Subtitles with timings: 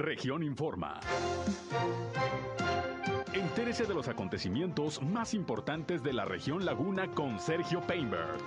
[0.00, 0.98] Región Informa.
[3.34, 8.38] Entérese de los acontecimientos más importantes de la región Laguna con Sergio Painberg.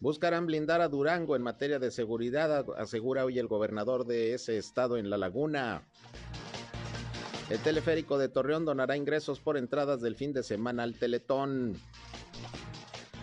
[0.00, 4.96] Buscarán blindar a Durango en materia de seguridad, asegura hoy el gobernador de ese estado
[4.96, 5.82] en La Laguna.
[7.50, 11.80] El teleférico de Torreón donará ingresos por entradas del fin de semana al Teletón.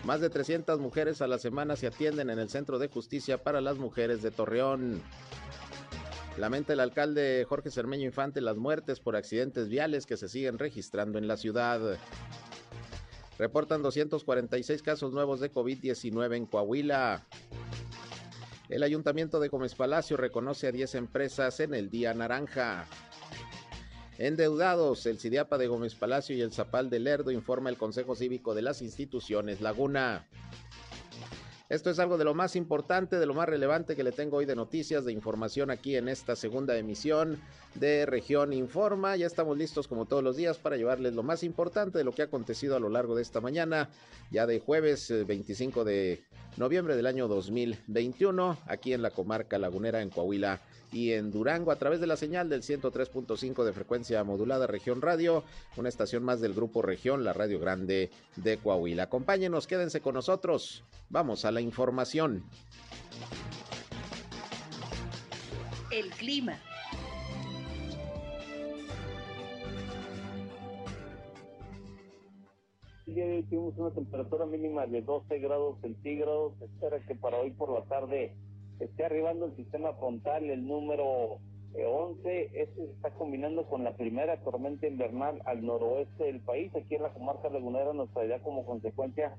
[0.04, 3.60] Más de 300 mujeres a la semana se atienden en el Centro de Justicia para
[3.60, 5.00] las Mujeres de Torreón.
[6.38, 11.18] Lamenta el alcalde Jorge Cermeño Infante las muertes por accidentes viales que se siguen registrando
[11.18, 11.96] en la ciudad.
[13.38, 17.24] Reportan 246 casos nuevos de COVID-19 en Coahuila.
[18.68, 22.86] El ayuntamiento de Gómez Palacio reconoce a 10 empresas en el Día Naranja.
[24.18, 28.54] Endeudados, el CIDIAPA de Gómez Palacio y el Zapal de Lerdo informa el Consejo Cívico
[28.54, 30.26] de las Instituciones Laguna.
[31.68, 34.46] Esto es algo de lo más importante, de lo más relevante que le tengo hoy
[34.46, 37.38] de noticias, de información aquí en esta segunda emisión
[37.74, 39.16] de Región Informa.
[39.16, 42.22] Ya estamos listos como todos los días para llevarles lo más importante de lo que
[42.22, 43.90] ha acontecido a lo largo de esta mañana,
[44.30, 46.24] ya de jueves 25 eh, de
[46.56, 50.62] noviembre del año 2021, aquí en la comarca lagunera en Coahuila
[50.96, 55.44] y en Durango a través de la señal del 103.5 de frecuencia modulada Región Radio,
[55.76, 59.02] una estación más del grupo Región, la Radio Grande de Coahuila.
[59.02, 60.84] Acompáñenos, quédense con nosotros.
[61.10, 62.44] Vamos a la información.
[65.90, 66.58] El clima.
[73.06, 76.54] El día de hoy tuvimos una temperatura mínima de 12 grados centígrados.
[76.62, 78.34] Espera que para hoy por la tarde
[78.80, 81.38] esté arribando el sistema frontal, el número
[81.74, 82.28] 11.
[82.28, 86.74] Eh, este está combinando con la primera tormenta invernal al noroeste del país.
[86.74, 89.36] Aquí en la comarca lagunera nos traerá como consecuencia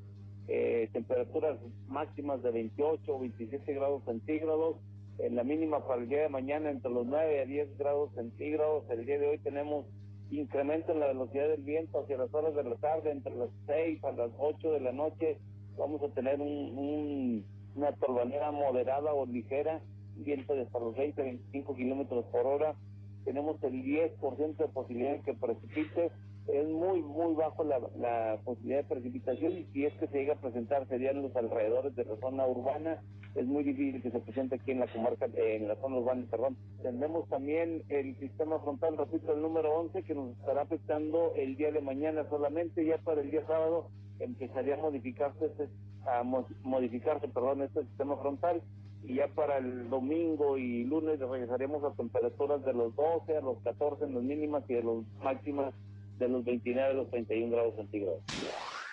[0.47, 4.77] eh, temperaturas máximas de 28 o 27 grados centígrados.
[5.20, 8.83] En la mínima para el día de mañana entre los 9 a 10 grados centígrados.
[8.89, 9.86] El día de hoy tenemos
[10.30, 14.04] incremento en la velocidad del viento hacia las horas de la tarde, entre las 6
[14.04, 15.37] a las 8 de la noche.
[15.75, 17.43] Vamos a tener un
[17.77, 19.82] una torbanera moderada o ligera,
[20.15, 22.76] viento de hasta los 20, 25 kilómetros por hora.
[23.23, 26.11] Tenemos el 10% de posibilidad de que precipite.
[26.48, 30.33] Es muy, muy bajo la, la posibilidad de precipitación y si es que se llega
[30.33, 33.04] a presentar serían los alrededores de la zona urbana.
[33.36, 36.58] Es muy difícil que se presente aquí en la comarca, en la zona urbana, perdón.
[36.82, 41.71] Tenemos también el sistema frontal, repito, el número 11, que nos estará afectando el día
[41.71, 42.83] de mañana solamente.
[42.86, 43.89] Ya para el día sábado
[44.20, 45.67] empezaría a modificarse este
[46.07, 46.23] a
[46.63, 48.61] modificarse, perdón, este sistema frontal
[49.03, 53.57] y ya para el domingo y lunes regresaremos a temperaturas de los 12 a los
[53.63, 55.73] 14 en las mínimas y de los máximas
[56.19, 58.21] de los 29 a los 31 grados centígrados.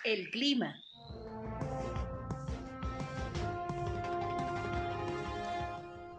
[0.05, 0.77] El clima.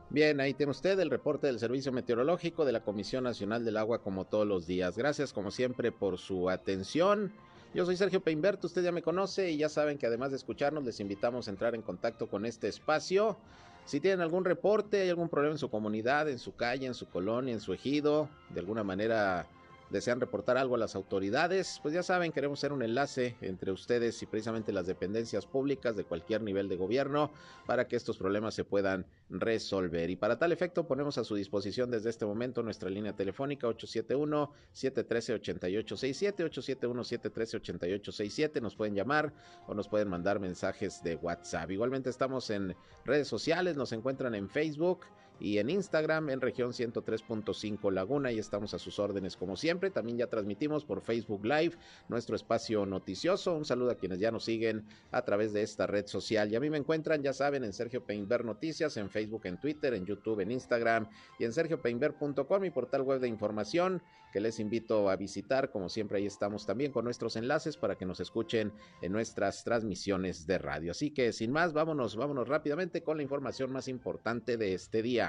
[0.09, 4.01] Bien, ahí tiene usted el reporte del Servicio Meteorológico de la Comisión Nacional del Agua
[4.01, 4.97] como todos los días.
[4.97, 7.33] Gracias como siempre por su atención.
[7.73, 10.85] Yo soy Sergio Peinberto, usted ya me conoce y ya saben que además de escucharnos
[10.85, 13.37] les invitamos a entrar en contacto con este espacio.
[13.85, 17.07] Si tienen algún reporte, hay algún problema en su comunidad, en su calle, en su
[17.07, 19.47] colonia, en su ejido, de alguna manera
[19.89, 24.21] desean reportar algo a las autoridades, pues ya saben, queremos ser un enlace entre ustedes
[24.21, 27.31] y precisamente las dependencias públicas de cualquier nivel de gobierno
[27.65, 30.09] para que estos problemas se puedan resolver.
[30.09, 36.49] Y para tal efecto ponemos a su disposición desde este momento nuestra línea telefónica 871-713-8867,
[36.49, 39.33] 871-713-8867, nos pueden llamar
[39.67, 41.71] o nos pueden mandar mensajes de WhatsApp.
[41.71, 42.75] Igualmente estamos en
[43.05, 45.05] redes sociales, nos encuentran en Facebook
[45.39, 49.89] y en Instagram en región 103.5 Laguna y estamos a sus órdenes como siempre.
[49.89, 51.75] También ya transmitimos por Facebook Live
[52.07, 53.55] nuestro espacio noticioso.
[53.55, 56.51] Un saludo a quienes ya nos siguen a través de esta red social.
[56.51, 59.93] Y a mí me encuentran, ya saben, en Sergio Peinber Noticias, en Facebook, en Twitter,
[59.93, 61.07] en YouTube, en Instagram
[61.39, 64.01] y en sergiopeinber.com, mi portal web de información
[64.35, 65.71] que les invito a visitar.
[65.71, 70.45] Como siempre, ahí estamos también con nuestros enlaces para que nos escuchen en nuestras transmisiones
[70.45, 70.91] de radio.
[70.91, 75.24] Así que sin más, vámonos, vámonos rápidamente con la información más importante de este día.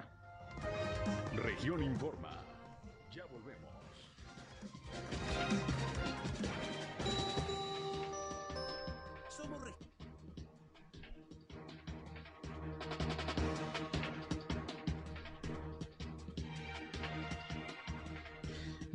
[1.35, 2.44] Región Informa.
[3.14, 3.67] Ya volvemos.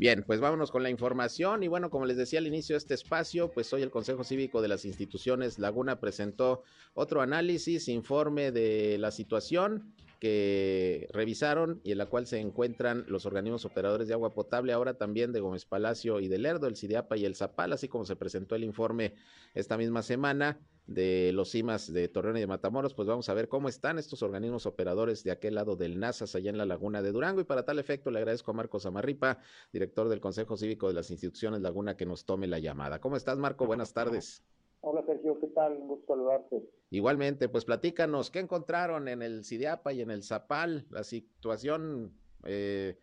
[0.02, 2.96] Bien, pues vámonos con la información y bueno, como les decía al inicio de este
[2.96, 6.63] espacio, pues hoy el Consejo Cívico de las Instituciones Laguna presentó
[6.96, 13.25] otro análisis, informe de la situación que revisaron y en la cual se encuentran los
[13.25, 17.18] organismos operadores de agua potable, ahora también de Gómez Palacio y de Lerdo, el CIDIAPA
[17.18, 19.15] y el Zapal, así como se presentó el informe
[19.56, 23.47] esta misma semana de los CIMAS de Torreón y de Matamoros, pues vamos a ver
[23.47, 27.12] cómo están estos organismos operadores de aquel lado del NASAS, allá en la laguna de
[27.12, 27.41] Durango.
[27.41, 29.39] Y para tal efecto, le agradezco a Marcos Amarripa,
[29.74, 33.00] director del Consejo Cívico de las Instituciones Laguna, que nos tome la llamada.
[33.00, 33.65] ¿Cómo estás, Marco?
[33.65, 34.44] Buenas tardes.
[34.83, 35.78] Hola, Sergio, ¿qué tal?
[35.78, 36.68] Un gusto saludarte.
[36.89, 40.88] Igualmente, pues platícanos, ¿qué encontraron en el CIDIAPA y en el Zapal?
[40.89, 42.13] La situación
[42.45, 42.98] eh,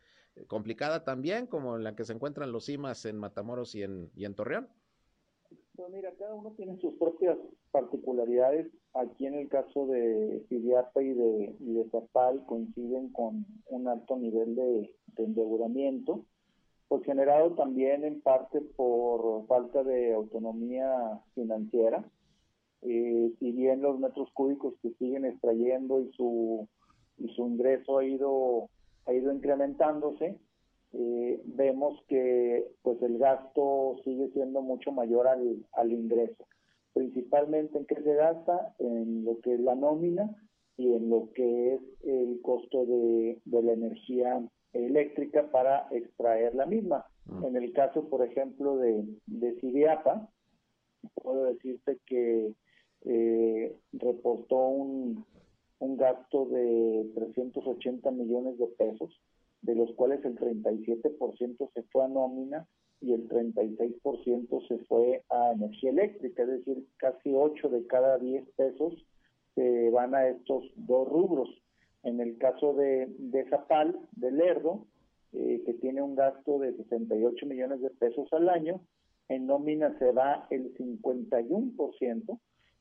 [0.49, 4.25] complicada también, como en la que se encuentran los CIMAS en Matamoros y en, y
[4.25, 4.69] en Torreón.
[5.77, 7.39] Pues mira, cada uno tiene sus propias
[7.71, 8.67] particularidades.
[8.95, 14.17] Aquí en el caso de CIDIAPA y de, y de Zapal coinciden con un alto
[14.17, 16.27] nivel de, de endeudamiento
[16.89, 22.05] pues generado también en parte por falta de autonomía financiera.
[22.83, 26.69] Eh, si bien los metros cúbicos que siguen extrayendo y su
[27.19, 28.69] y su ingreso ha ido
[29.07, 30.39] ha ido incrementándose,
[30.93, 36.47] eh, vemos que pues el gasto sigue siendo mucho mayor al, al ingreso.
[36.95, 40.35] Principalmente en qué se gasta, en lo que es la nómina
[40.77, 44.49] y en lo que es el costo de, de la energía
[44.87, 47.07] eléctrica para extraer la misma.
[47.27, 47.45] Mm.
[47.45, 50.29] En el caso, por ejemplo, de, de Cidiapa,
[51.15, 52.55] puedo decirte que
[53.05, 55.25] eh, reportó un,
[55.79, 59.21] un gasto de 380 millones de pesos,
[59.63, 62.67] de los cuales el 37% se fue a nómina
[63.01, 68.49] y el 36% se fue a energía eléctrica, es decir, casi 8 de cada 10
[68.57, 68.95] pesos
[69.55, 71.49] se van a estos dos rubros.
[72.09, 74.87] En el caso de, de Zapal, de Lerdo,
[75.35, 78.81] eh, que tiene un gasto de 68 millones de pesos al año,
[79.29, 82.39] en nómina se va el 51%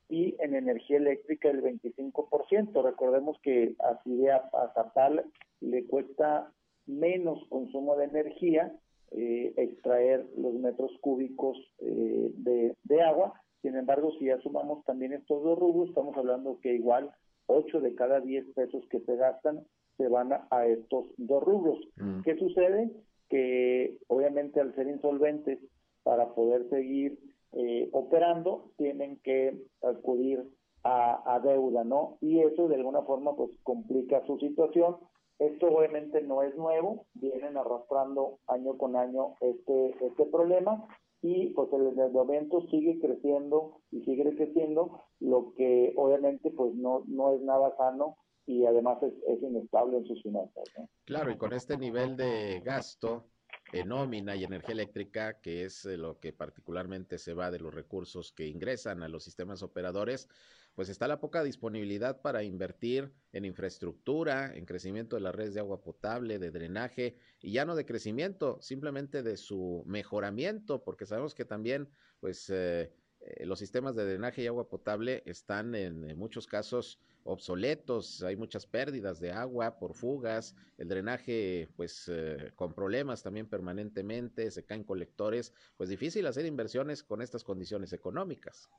[0.08, 2.82] y en energía eléctrica el 25%.
[2.82, 5.26] Recordemos que así a, a Zapal
[5.60, 6.50] le cuesta
[6.86, 8.74] menos consumo de energía
[9.12, 13.42] eh, extraer los metros cúbicos eh, de, de agua.
[13.62, 17.12] Sin embargo, si ya sumamos también estos dos rubros, estamos hablando que igual
[17.48, 19.66] 8 de cada 10 pesos que se gastan
[19.98, 21.80] se van a, estos dos rubros.
[21.96, 22.22] Mm.
[22.22, 22.92] ¿Qué sucede?
[23.30, 25.60] Que obviamente al ser insolventes,
[26.04, 27.20] para poder seguir
[27.54, 30.44] eh, operando, tienen que acudir
[30.84, 32.18] a, a, deuda, ¿no?
[32.22, 34.98] Y eso de alguna forma pues complica su situación.
[35.40, 40.88] Esto obviamente no es nuevo, vienen arrastrando año con año este, este problema
[41.28, 47.34] y pues el endeudamiento sigue creciendo y sigue creciendo, lo que obviamente pues no, no
[47.34, 48.16] es nada sano
[48.46, 50.64] y además es, inestable en sus finanzas.
[51.04, 53.26] Claro, y con este nivel de gasto
[53.74, 57.74] en nómina y energía eléctrica, que es eh, lo que particularmente se va de los
[57.74, 60.30] recursos que ingresan a los sistemas operadores,
[60.78, 65.60] pues está la poca disponibilidad para invertir en infraestructura, en crecimiento de las redes de
[65.60, 71.34] agua potable, de drenaje, y ya no de crecimiento, simplemente de su mejoramiento, porque sabemos
[71.34, 71.90] que también,
[72.20, 78.22] pues, eh, eh, los sistemas de drenaje y agua potable están en, muchos casos obsoletos,
[78.22, 84.52] hay muchas pérdidas de agua por fugas, el drenaje pues eh, con problemas también permanentemente,
[84.52, 88.70] se caen colectores, pues difícil hacer inversiones con estas condiciones económicas.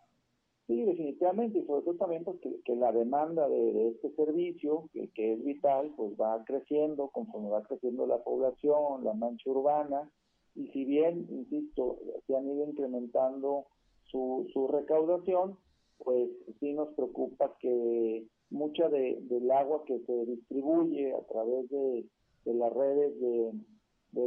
[0.68, 5.32] Sí, definitivamente, y sobre todo también porque que, la demanda de, este servicio, que, que,
[5.32, 10.10] es vital, pues va creciendo conforme va creciendo la población, la mancha urbana,
[10.54, 13.64] y si bien, insisto, se han ido incrementando
[14.10, 15.56] su, su recaudación,
[16.04, 16.28] pues
[16.60, 22.04] sí nos preocupa que mucha de, del agua que se distribuye a través de,
[22.44, 23.52] de las redes de,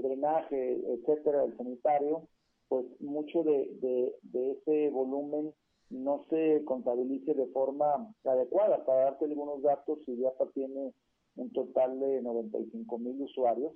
[0.02, 2.28] drenaje, etcétera, del sanitario,
[2.68, 5.54] pues mucho de, de ese volumen
[5.92, 8.84] no se contabilice de forma adecuada.
[8.86, 10.94] Para darte algunos datos, IDIAPA tiene
[11.36, 13.74] un total de 95 mil usuarios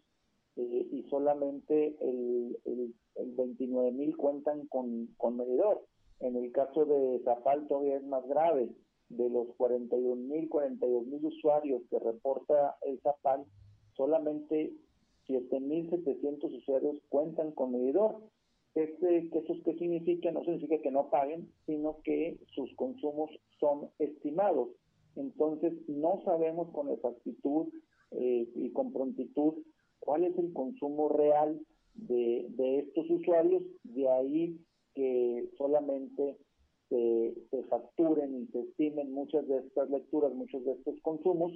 [0.55, 2.93] eh, y solamente el, el,
[3.35, 5.85] 29 mil cuentan con, con medidor.
[6.19, 8.69] En el caso de Zapal todavía es más grave.
[9.09, 13.45] De los 41 mil, 42 mil usuarios que reporta el Zapal,
[13.95, 14.73] solamente
[15.27, 18.21] 7.700 usuarios cuentan con medidor
[18.75, 20.31] este, ¿Eso qué significa?
[20.31, 24.69] No significa que no paguen, sino que sus consumos son estimados.
[25.15, 27.67] Entonces, no sabemos con exactitud
[28.11, 29.53] eh, y con prontitud
[29.99, 31.59] cuál es el consumo real
[31.93, 34.59] de, de estos usuarios, de ahí
[34.93, 36.37] que solamente
[36.89, 41.53] se, se, facturen y se estimen muchas de estas lecturas, muchos de estos consumos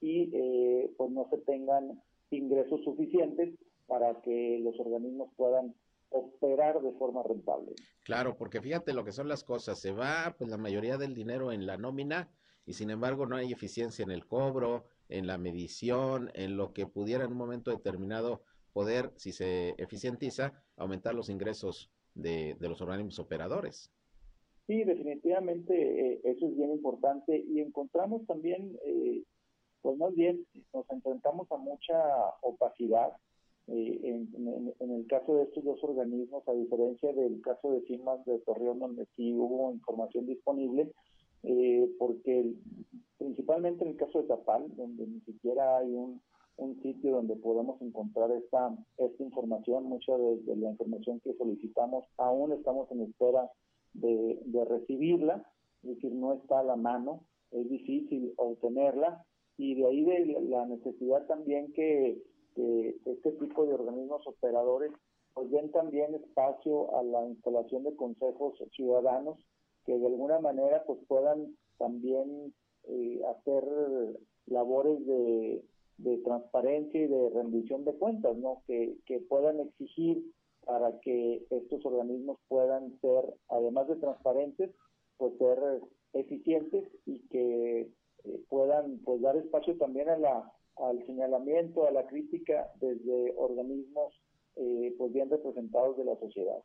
[0.00, 2.00] y eh, pues no se tengan
[2.30, 3.54] ingresos suficientes
[3.86, 5.74] para que los organismos puedan
[6.12, 7.74] operar de forma rentable.
[8.04, 11.52] Claro, porque fíjate lo que son las cosas, se va pues la mayoría del dinero
[11.52, 12.30] en la nómina
[12.66, 16.86] y sin embargo no hay eficiencia en el cobro, en la medición, en lo que
[16.86, 18.42] pudiera en un momento determinado
[18.72, 23.90] poder, si se eficientiza, aumentar los ingresos de, los organismos operadores.
[24.66, 29.24] Sí, definitivamente eh, eso es bien importante y encontramos también, eh,
[29.82, 31.98] pues más bien nos enfrentamos a mucha
[32.42, 33.12] opacidad
[33.68, 38.38] eh, en, el caso de estos dos organismos, a diferencia del caso de CIMAS de
[38.40, 40.92] Torreón, donde sí hubo información disponible,
[41.98, 42.54] porque
[43.18, 46.20] principalmente en el caso de Tapal, donde ni siquiera hay un
[46.56, 49.84] un sitio donde podemos encontrar esta, esta información.
[49.84, 53.50] Mucha de, la información que solicitamos aún estamos en espera
[53.94, 54.38] de,
[54.68, 55.46] recibirla,
[55.82, 59.24] es decir, no está a la mano, es difícil obtenerla
[59.58, 62.22] y de ahí de la necesidad también que,
[62.56, 64.92] este tipo de organismos operadores
[65.34, 69.38] pues den también espacio a la instalación de consejos ciudadanos
[69.84, 72.54] que de alguna manera pues puedan también
[72.84, 73.64] eh, hacer
[74.46, 75.64] labores de,
[75.98, 78.62] de transparencia y de rendición de cuentas, ¿no?
[78.66, 80.24] Que, que puedan exigir
[80.64, 84.70] para que estos organismos puedan ser, además de transparentes,
[85.16, 85.58] pues ser
[86.12, 87.80] eficientes y que
[88.24, 90.52] eh, puedan pues dar espacio también a la,
[90.88, 94.14] al señalamiento, a la crítica desde organismos
[94.56, 96.58] eh, pues bien representados de la sociedad.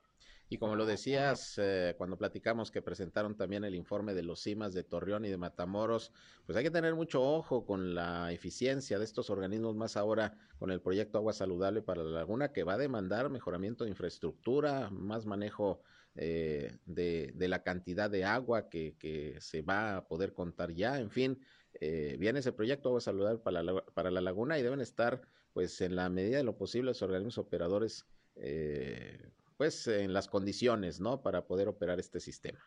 [0.50, 4.74] Y como lo decías eh, cuando platicamos que presentaron también el informe de los CIMAS
[4.74, 6.14] de Torreón y de Matamoros,
[6.46, 10.72] pues hay que tener mucho ojo con la eficiencia de estos organismos, más ahora con
[10.72, 15.26] el proyecto Agua Saludable para la Laguna, que va a demandar mejoramiento de infraestructura, más
[15.26, 15.82] manejo
[16.16, 21.12] eh, de, la cantidad de agua que, que, se va a poder contar ya, en
[21.12, 21.40] fin.
[21.80, 25.22] Eh, viene ese proyecto Agua Saludable para la, para la Laguna y deben estar,
[25.54, 28.06] pues, en la medida de lo posible, los organismos operadores
[28.36, 31.22] eh, pues en las condiciones, ¿no?
[31.22, 32.60] Para poder operar este sistema.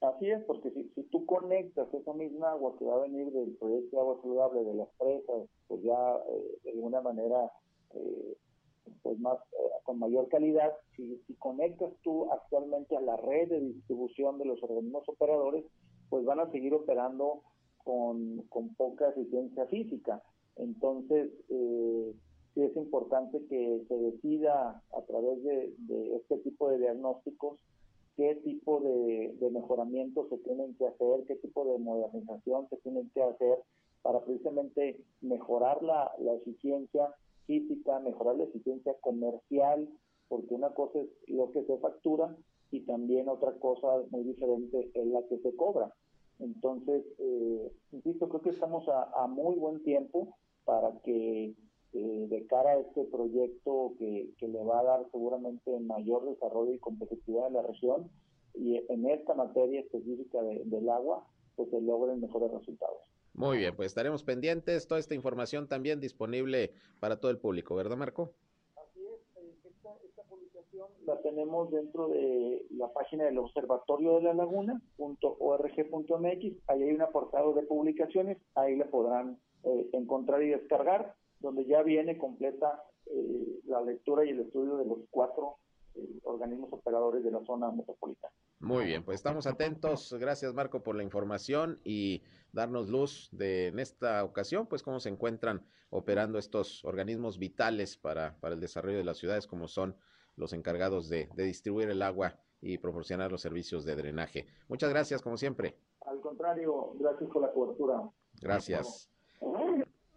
[0.00, 3.56] Así es, porque si, si tú conectas esa misma agua que va a venir del
[3.56, 7.50] proyecto de agua saludable de las presas, pues ya eh, de alguna manera,
[7.94, 8.36] eh,
[9.02, 13.60] pues más, eh, con mayor calidad, si, si conectas tú actualmente a la red de
[13.60, 15.64] distribución de los organismos operadores,
[16.10, 17.42] pues van a seguir operando
[17.84, 20.22] con, con poca eficiencia física.
[20.56, 22.14] Entonces, eh,
[22.54, 25.74] sí es importante que se decida a través de,
[26.16, 27.58] este tipo de diagnósticos
[28.16, 33.22] qué tipo de, mejoramiento se tienen que hacer, qué tipo de modernización se tienen que
[33.22, 33.58] hacer
[34.02, 37.12] para precisamente mejorar la, eficiencia
[37.46, 39.88] física, mejorar la eficiencia comercial,
[40.28, 42.36] porque una cosa es lo que se factura
[42.70, 45.92] y también otra cosa muy diferente es la que se cobra.
[46.38, 51.54] Entonces, eh, insisto, creo que estamos a muy buen tiempo para que
[51.96, 56.80] eh, de cara a este proyecto que, le va a dar seguramente mayor desarrollo y
[56.80, 58.10] competitividad a la región
[58.52, 61.24] y en esta materia específica del agua,
[61.54, 62.98] pues se logren mejores resultados.
[63.32, 64.88] Muy bien, pues estaremos pendientes.
[64.88, 68.32] Toda esta información también disponible para todo el público, ¿verdad, Marco?
[68.74, 70.22] Así es, eh, esta,
[71.06, 76.56] la tenemos dentro de la página del Observatorio de la Laguna, .org.mx.
[76.66, 81.82] Ahí hay un apartado de publicaciones, ahí la podrán eh, encontrar y descargar donde ya
[81.82, 85.58] viene completa eh, la lectura y el estudio de los cuatro
[85.94, 88.32] eh, organismos operadores de la zona metropolitana.
[88.60, 90.14] Muy bien, pues estamos atentos.
[90.18, 95.10] Gracias Marco por la información y darnos luz de en esta ocasión, pues cómo se
[95.10, 99.96] encuentran operando estos organismos vitales para, para el desarrollo de las ciudades, como son
[100.36, 104.46] los encargados de, de distribuir el agua y proporcionar los servicios de drenaje.
[104.68, 105.76] Muchas gracias, como siempre.
[106.06, 108.02] Al contrario, gracias por la cobertura.
[108.40, 109.10] Gracias.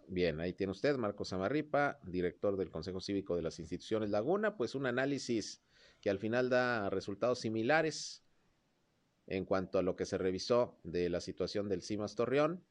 [0.06, 4.74] Bien, ahí tiene usted, Marcos Amarripa, director del Consejo Cívico de las Instituciones Laguna, pues
[4.74, 5.62] un análisis
[6.00, 8.24] que al final da resultados similares
[9.26, 12.64] en cuanto a lo que se revisó de la situación del CIMAS Torreón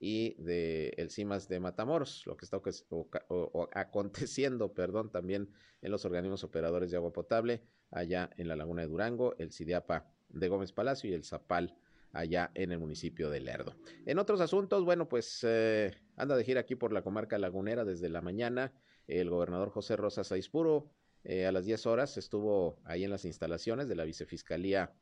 [0.00, 2.60] y del el CIMAS de Matamoros, lo que está
[3.74, 5.50] aconteciendo, perdón, también
[5.82, 10.10] en los organismos operadores de agua potable allá en la Laguna de Durango, el CIDIAPA
[10.30, 11.76] de Gómez Palacio y el ZAPAL
[12.12, 13.74] allá en el municipio de Lerdo.
[14.06, 18.08] En otros asuntos, bueno, pues eh, anda de gira aquí por la comarca lagunera desde
[18.08, 18.72] la mañana
[19.06, 20.90] el gobernador José Rosa Saizpuro.
[21.24, 24.94] Eh, a las 10 horas estuvo ahí en las instalaciones de la vicefiscalía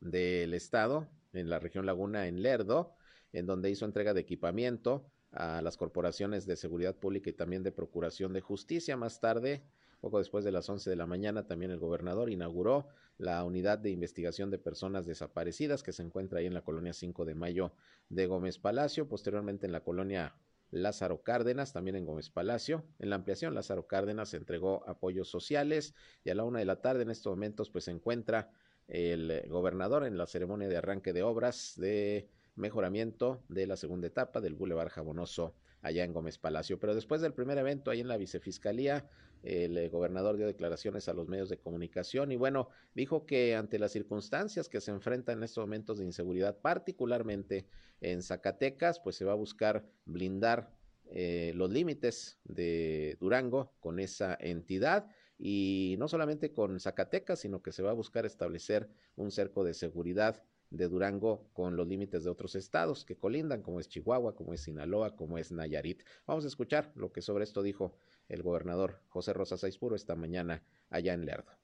[0.00, 2.94] del estado en la región Laguna en Lerdo,
[3.34, 7.72] en donde hizo entrega de equipamiento a las corporaciones de seguridad pública y también de
[7.72, 8.96] procuración de justicia.
[8.96, 9.62] Más tarde
[10.04, 12.86] poco después de las 11 de la mañana, también el gobernador inauguró
[13.16, 17.24] la unidad de investigación de personas desaparecidas que se encuentra ahí en la colonia 5
[17.24, 17.72] de Mayo
[18.10, 20.34] de Gómez Palacio, posteriormente en la colonia
[20.70, 22.84] Lázaro Cárdenas, también en Gómez Palacio.
[22.98, 27.04] En la ampliación, Lázaro Cárdenas entregó apoyos sociales y a la una de la tarde
[27.04, 28.50] en estos momentos pues se encuentra
[28.88, 34.40] el gobernador en la ceremonia de arranque de obras de mejoramiento de la segunda etapa
[34.40, 36.78] del Boulevard Jabonoso allá en Gómez Palacio.
[36.80, 39.08] Pero después del primer evento ahí en la vicefiscalía,
[39.42, 43.78] el eh, gobernador dio declaraciones a los medios de comunicación y bueno, dijo que ante
[43.78, 47.66] las circunstancias que se enfrentan en estos momentos de inseguridad, particularmente
[48.00, 50.70] en Zacatecas, pues se va a buscar blindar
[51.10, 55.06] eh, los límites de Durango con esa entidad
[55.38, 59.74] y no solamente con Zacatecas, sino que se va a buscar establecer un cerco de
[59.74, 60.42] seguridad
[60.76, 64.62] de Durango con los límites de otros estados que colindan, como es Chihuahua, como es
[64.62, 66.02] Sinaloa, como es Nayarit.
[66.26, 67.96] Vamos a escuchar lo que sobre esto dijo
[68.28, 71.63] el gobernador José Rosa Saizpuro esta mañana allá en Lerdo.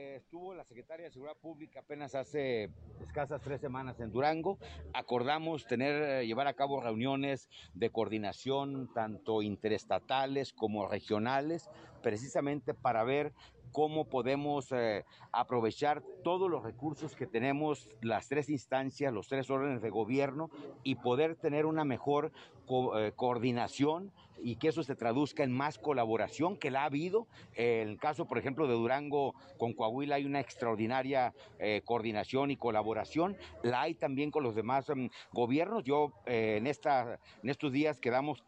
[0.00, 2.70] Estuvo la secretaria de Seguridad Pública apenas hace
[3.02, 4.58] escasas tres semanas en Durango.
[4.94, 11.68] Acordamos tener, eh, llevar a cabo reuniones de coordinación tanto interestatales como regionales,
[12.02, 13.34] precisamente para ver
[13.72, 19.82] cómo podemos eh, aprovechar todos los recursos que tenemos las tres instancias, los tres órdenes
[19.82, 20.48] de gobierno
[20.82, 22.32] y poder tener una mejor
[22.96, 27.26] eh, coordinación y que eso se traduzca en más colaboración que la ha habido.
[27.54, 32.56] En el caso, por ejemplo, de Durango con Coahuila hay una extraordinaria eh, coordinación y
[32.56, 33.36] colaboración.
[33.62, 35.84] La hay también con los demás mm, gobiernos.
[35.84, 38.42] Yo en, esta, en estos días quedamos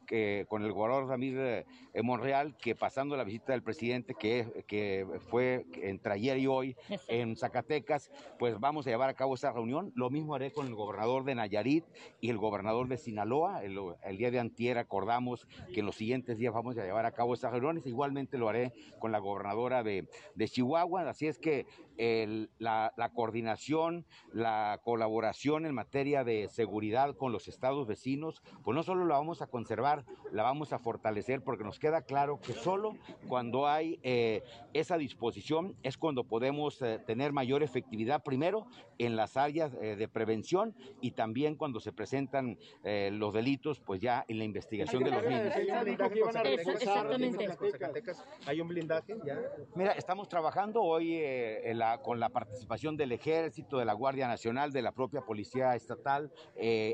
[0.48, 1.66] con el gobernador Ramírez
[2.02, 6.76] Monreal que pasando la visita del presidente que, que fue entre ayer y hoy
[7.08, 9.92] en Zacatecas, pues vamos a llevar a cabo esa reunión.
[9.94, 11.84] Lo mismo haré con el gobernador de Nayarit
[12.20, 13.62] y el gobernador de Sinaloa.
[13.62, 17.34] El, día de antier acordamos que en los siguientes días vamos a llevar a cabo
[17.34, 17.86] esas reuniones.
[17.86, 20.08] Igualmente lo haré con la gobernadora de,
[20.38, 21.08] Chihuahua.
[21.08, 27.86] Así es que la, la coordinación, la colaboración en materia de seguridad con los estados
[27.86, 32.02] vecinos, pues no solo la vamos a conservar, la vamos a fortalecer porque nos queda
[32.02, 32.96] claro que solo
[33.28, 38.66] cuando hay eh, esa disposición es cuando podemos eh, tener mayor efectividad, primero
[38.98, 44.00] en las áreas eh, de prevención y también cuando se presentan eh, los delitos, pues
[44.00, 45.52] ya en la investigación de los mismos.
[48.46, 49.40] ¿Hay un blindaje ya?
[49.74, 51.20] Mira, estamos trabajando hoy
[52.02, 56.30] con la participación del Ejército, de la Guardia Nacional, de la propia Policía Estatal.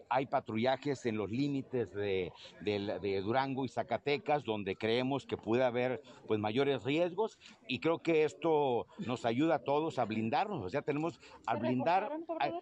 [0.09, 6.03] hay patrullajes en los límites de, de Durango y Zacatecas, donde creemos que puede haber
[6.27, 10.83] pues mayores riesgos y creo que esto nos ayuda a todos a blindarnos, o sea,
[10.83, 12.11] tenemos a blindar,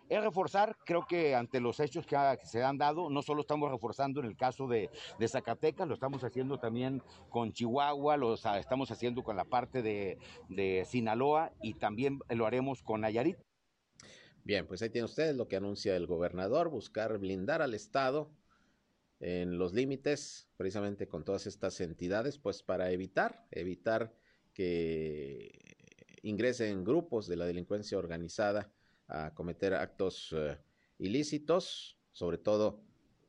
[0.08, 4.20] es reforzar, creo que ante los hechos que, se han dado, no solo estamos reforzando
[4.20, 4.90] en el caso de,
[5.26, 10.84] Zacatecas, lo estamos haciendo también con Chihuahua, lo estamos haciendo con la parte de, de
[10.86, 13.38] Sinaloa y también lo haremos con Nayarit.
[14.44, 18.30] Bien, pues ahí tienen ustedes lo que anuncia el gobernador, buscar blindar al Estado
[19.18, 24.14] en los límites, precisamente con todas estas entidades, pues para evitar, evitar
[24.52, 25.50] que
[26.22, 28.72] ingresen grupos de la delincuencia organizada
[29.08, 30.58] a cometer actos eh,
[30.98, 32.82] ilícitos, sobre todo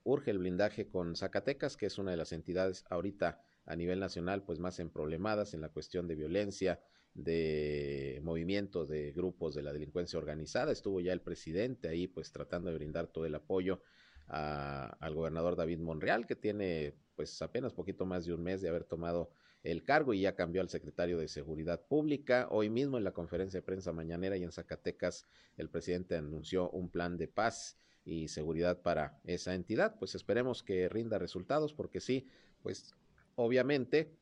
[0.04, 4.44] urge el blindaje con Zacatecas, que es una de las entidades ahorita a nivel nacional
[4.44, 6.82] pues más emproblemadas en la cuestión de violencia,
[7.18, 10.72] de movimientos de grupos de la delincuencia organizada.
[10.72, 13.82] Estuvo ya el presidente ahí pues tratando de brindar todo el apoyo
[14.28, 18.84] al gobernador David Monreal, que tiene pues apenas poquito más de un mes de haber
[18.84, 19.32] tomado
[19.64, 22.48] el cargo y ya cambió al secretario de Seguridad Pública.
[22.52, 25.26] Hoy mismo en la conferencia de prensa mañanera y en Zacatecas
[25.58, 29.96] el presidente anunció un plan de paz y seguridad para esa entidad.
[29.98, 32.28] Pues esperemos que rinda resultados porque sí,
[32.62, 32.94] pues
[33.36, 34.16] obviamente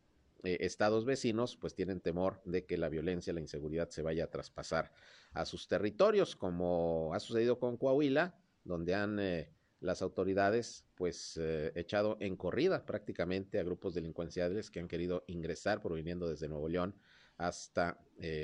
[0.45, 4.29] eh, estados vecinos pues tienen temor de que la violencia, la inseguridad se vaya a
[4.29, 4.91] traspasar
[5.33, 9.19] a sus territorios como ha sucedido con Coahuila, donde han...
[9.19, 15.25] Eh, las autoridades pues eh, echado en corrida prácticamente a grupos delincuenciales que han querido
[15.27, 16.95] ingresar proviniendo desde Nuevo León
[17.37, 17.99] hasta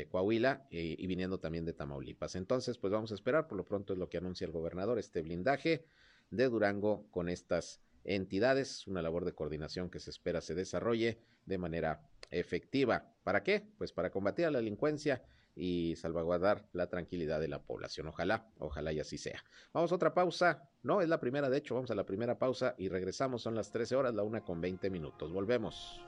[0.10, 2.36] Coahuila y viniendo también de Tamaulipas.
[2.36, 5.22] Entonces, pues vamos a esperar, por lo pronto es lo que anuncia el gobernador, este
[5.22, 5.86] blindaje
[6.30, 11.58] de Durango con estas entidades, una labor de coordinación que se espera se desarrolle de
[11.58, 13.14] manera efectiva.
[13.24, 13.68] ¿Para qué?
[13.78, 15.24] Pues para combatir a la delincuencia
[15.56, 18.08] y salvaguardar la tranquilidad de la población.
[18.08, 19.44] Ojalá, ojalá y así sea.
[19.74, 20.70] Vamos a otra pausa.
[20.84, 23.42] No, es la primera, de hecho, vamos a la primera pausa y regresamos.
[23.42, 25.32] Son las 13 horas, la una con 20 minutos.
[25.32, 26.02] Volvemos.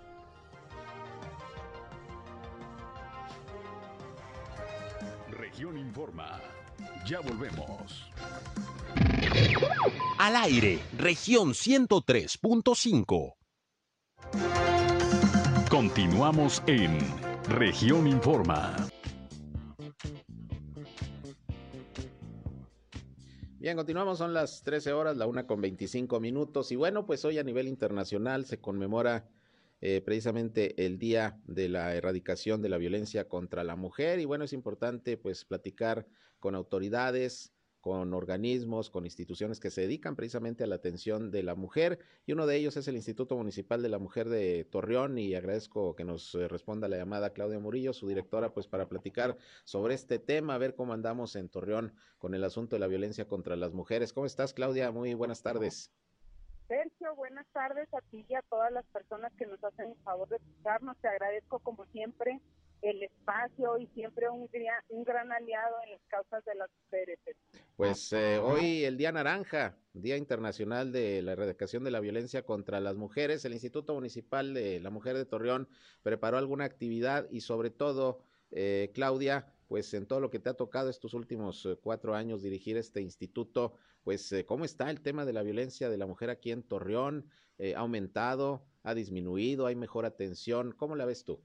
[5.30, 6.40] Región Informa.
[7.06, 8.10] Ya volvemos.
[10.20, 13.34] Al aire, región 103.5.
[15.70, 17.00] Continuamos en
[17.50, 18.76] región Informa.
[23.60, 26.72] Bien, continuamos, son las 13 horas, la una con 25 minutos.
[26.72, 29.30] Y bueno, pues hoy a nivel internacional se conmemora
[29.80, 34.20] eh, precisamente el Día de la Erradicación de la Violencia contra la Mujer.
[34.20, 36.06] Y bueno, es importante pues platicar
[36.40, 41.54] con autoridades, con organismos, con instituciones que se dedican precisamente a la atención de la
[41.54, 45.36] mujer y uno de ellos es el Instituto Municipal de la Mujer de Torreón y
[45.36, 49.96] agradezco que nos eh, responda la llamada Claudia Murillo, su directora, pues para platicar sobre
[49.96, 53.74] este tema, ver cómo andamos en Torreón con el asunto de la violencia contra las
[53.74, 54.14] mujeres.
[54.14, 54.90] ¿Cómo estás, Claudia?
[54.92, 55.92] Muy buenas tardes.
[56.70, 60.30] Sergio, buenas tardes a ti y a todas las personas que nos hacen el favor
[60.30, 60.96] de escucharnos.
[61.02, 62.40] Te agradezco como siempre
[62.84, 64.50] el espacio y siempre un,
[64.90, 67.18] un gran aliado en las causas de las mujeres.
[67.78, 72.82] Pues eh, hoy el Día Naranja, Día Internacional de la Erradicación de la Violencia contra
[72.82, 75.70] las Mujeres, el Instituto Municipal de la Mujer de Torreón
[76.02, 78.20] preparó alguna actividad y sobre todo,
[78.52, 82.44] eh, Claudia, pues en todo lo que te ha tocado estos últimos eh, cuatro años
[82.44, 86.52] dirigir este instituto, pues cómo está el tema de la violencia de la mujer aquí
[86.52, 87.30] en Torreón,
[87.74, 90.74] ¿ha aumentado, ha disminuido, hay mejor atención?
[90.74, 91.42] ¿Cómo la ves tú?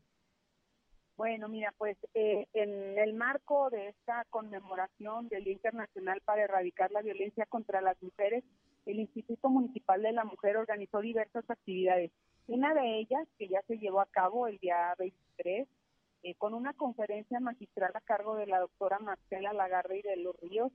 [1.19, 6.93] Bueno, mira, pues eh, en el marco de esta conmemoración del Día Internacional para Erradicar
[6.93, 8.45] la Violencia contra las Mujeres,
[8.87, 12.13] el Instituto Municipal de la Mujer organizó diversas actividades.
[12.47, 15.67] Una de ellas, que ya se llevó a cabo el día 23,
[16.23, 20.39] eh, con una conferencia magistral a cargo de la doctora Marcela Lagarde y de los
[20.41, 20.71] Ríos,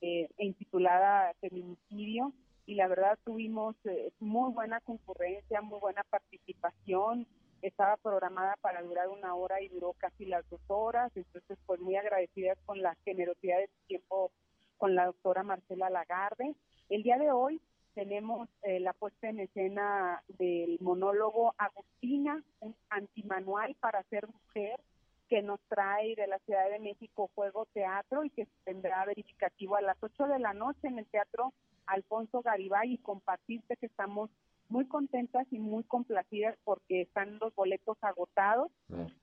[0.00, 2.32] eh, intitulada Feminicidio,
[2.64, 3.76] y la verdad tuvimos
[4.20, 7.26] muy buena concurrencia, muy buena participación,
[7.62, 11.96] estaba programada para durar una hora y duró casi las dos horas, entonces pues muy
[11.96, 14.32] agradecidas con la generosidad de su tiempo
[14.76, 16.54] con la doctora Marcela Lagarde.
[16.88, 17.60] El día de hoy
[17.94, 24.80] tenemos eh, la puesta en escena del monólogo Agustina, un antimanual para ser mujer,
[25.28, 29.82] que nos trae de la Ciudad de México Juego Teatro y que tendrá verificativo a
[29.82, 31.54] las 8 de la noche en el Teatro
[31.86, 34.30] Alfonso Garibay y compartirte que estamos
[34.72, 38.72] muy contentas y muy complacidas porque están los boletos agotados.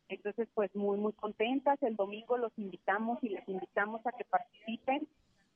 [0.08, 1.82] Entonces, pues muy, muy contentas.
[1.82, 5.08] El domingo los invitamos y les invitamos a que participen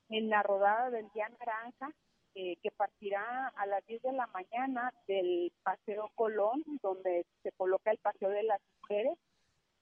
[0.10, 1.92] en la rodada del Día Naranja,
[2.34, 7.92] eh, que partirá a las 10 de la mañana del Paseo Colón, donde se coloca
[7.92, 9.18] el Paseo de las Mujeres.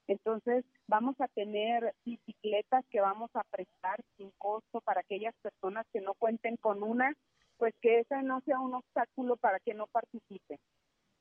[0.08, 6.02] Entonces, vamos a tener bicicletas que vamos a prestar sin costo para aquellas personas que
[6.02, 7.16] no cuenten con una
[7.62, 10.58] pues que ese no sea un obstáculo para que no participe.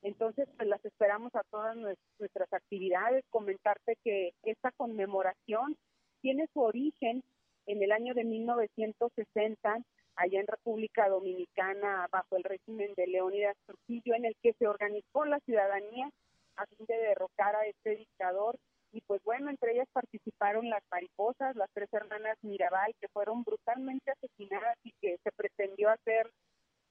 [0.01, 3.23] Entonces, pues las esperamos a todas nuestras actividades.
[3.29, 5.77] Comentarte que esta conmemoración
[6.19, 7.21] tiene su origen
[7.67, 9.83] en el año de 1960,
[10.15, 15.25] allá en República Dominicana, bajo el régimen de Leónidas Trujillo, en el que se organizó
[15.25, 16.09] la ciudadanía
[16.55, 18.57] a fin de derrocar a este dictador
[18.91, 24.11] y pues bueno, entre ellas participaron las mariposas, las tres hermanas Mirabal, que fueron brutalmente
[24.11, 26.29] asesinadas y que se pretendió hacer,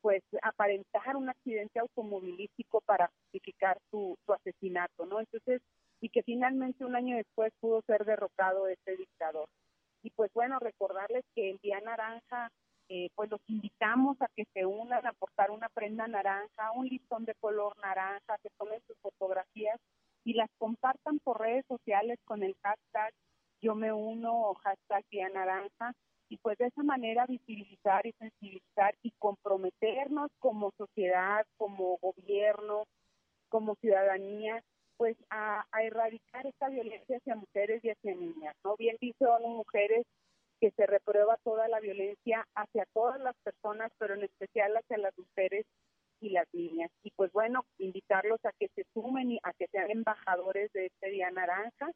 [0.00, 5.20] pues, aparentar un accidente automovilístico para justificar su, asesinato, ¿no?
[5.20, 5.60] Entonces,
[6.00, 9.48] y que finalmente un año después pudo ser derrocado este dictador.
[10.02, 12.50] Y pues bueno, recordarles que el Día Naranja,
[12.88, 17.26] eh, pues los invitamos a que se unan a aportar una prenda naranja, un listón
[17.26, 19.78] de color naranja, que tomen sus fotografías
[20.24, 23.12] y las compartan por redes sociales con el hashtag
[23.60, 25.92] yo me uno o hashtag Día Naranja
[26.28, 32.84] y pues de esa manera visibilizar y sensibilizar y comprometernos como sociedad, como gobierno,
[33.48, 34.62] como ciudadanía,
[34.96, 38.54] pues a, erradicar esta violencia hacia mujeres y hacia niñas.
[38.64, 40.06] No bien son mujeres
[40.60, 45.16] que se reprueba toda la violencia hacia todas las personas, pero en especial hacia las
[45.18, 45.66] mujeres
[46.20, 46.90] y las niñas.
[47.02, 51.10] Y pues bueno, invitarlos a que se sumen y a que sean embajadores de este
[51.10, 51.90] Día Naranja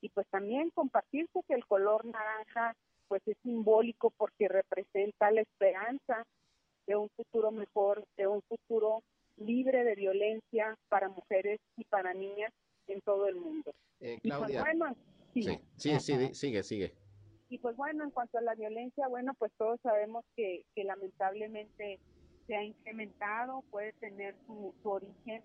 [0.00, 2.76] y pues también compartirse que el color naranja
[3.08, 6.24] pues es simbólico porque representa la esperanza
[6.86, 9.02] de un futuro mejor, de un futuro
[9.36, 12.52] libre de violencia para mujeres y para niñas
[12.86, 13.74] en todo el mundo.
[14.00, 14.64] Eh, pues, Claudia.
[15.32, 15.42] sí,
[15.76, 16.94] sí, sí, sigue, sigue.
[17.48, 21.98] Y pues bueno, en cuanto a la violencia, bueno, pues todos sabemos que, que lamentablemente
[22.46, 25.42] se ha incrementado, puede tener su, origen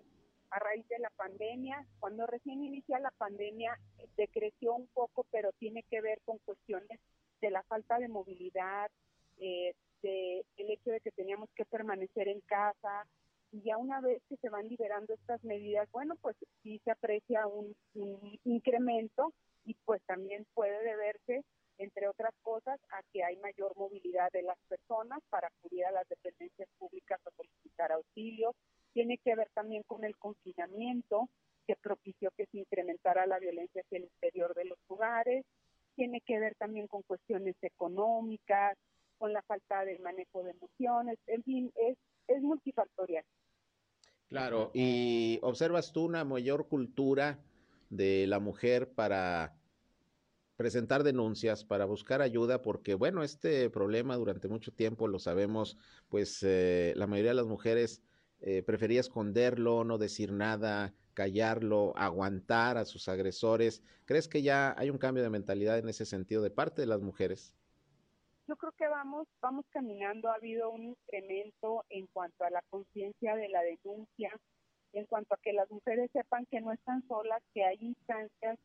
[0.50, 1.86] a raíz de la pandemia.
[1.98, 3.78] Cuando recién inicia la pandemia,
[4.16, 7.00] decreció un poco, pero tiene que ver con cuestiones
[7.40, 8.90] de la falta de movilidad,
[9.38, 13.06] eh, de el hecho de que teníamos que permanecer en casa.
[13.52, 17.46] Y ya una vez que se van liberando estas medidas, bueno, pues sí se aprecia
[17.46, 19.32] un, un incremento
[19.64, 21.44] y pues también puede deberse
[21.80, 26.06] entre otras cosas, a que hay mayor movilidad de las personas para acudir a las
[26.08, 28.54] dependencias públicas a solicitar auxilio.
[28.92, 31.30] Tiene que ver también con el confinamiento
[31.66, 35.46] que propició que se incrementara la violencia hacia el interior de los lugares.
[35.96, 38.76] Tiene que ver también con cuestiones económicas,
[39.16, 41.18] con la falta de manejo de emociones.
[41.26, 41.96] En fin, es,
[42.28, 43.24] es multifactorial.
[44.28, 47.38] Claro, y observas tú una mayor cultura
[47.88, 49.59] de la mujer para
[50.60, 55.78] presentar denuncias, para buscar ayuda, porque bueno, este problema durante mucho tiempo lo sabemos,
[56.10, 58.02] pues eh, la mayoría de las mujeres
[58.42, 63.82] eh, prefería esconderlo, no decir nada, callarlo, aguantar a sus agresores.
[64.04, 67.00] ¿Crees que ya hay un cambio de mentalidad en ese sentido de parte de las
[67.00, 67.56] mujeres?
[68.46, 73.34] Yo creo que vamos, vamos caminando, ha habido un incremento en cuanto a la conciencia
[73.34, 74.38] de la denuncia,
[74.92, 78.58] en cuanto a que las mujeres sepan que no están solas, que hay instancias,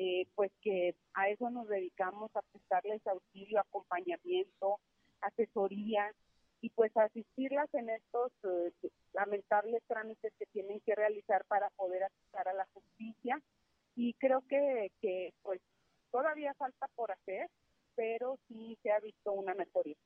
[0.00, 4.78] eh, pues que a eso nos dedicamos, a prestarles auxilio, acompañamiento,
[5.20, 6.14] asesoría
[6.60, 8.72] y pues asistirlas en estos eh,
[9.12, 13.42] lamentables trámites que tienen que realizar para poder acceder a la justicia
[13.96, 15.60] y creo que, que pues
[16.12, 17.50] todavía falta por hacer,
[17.96, 19.96] pero sí se ha visto una mejoría.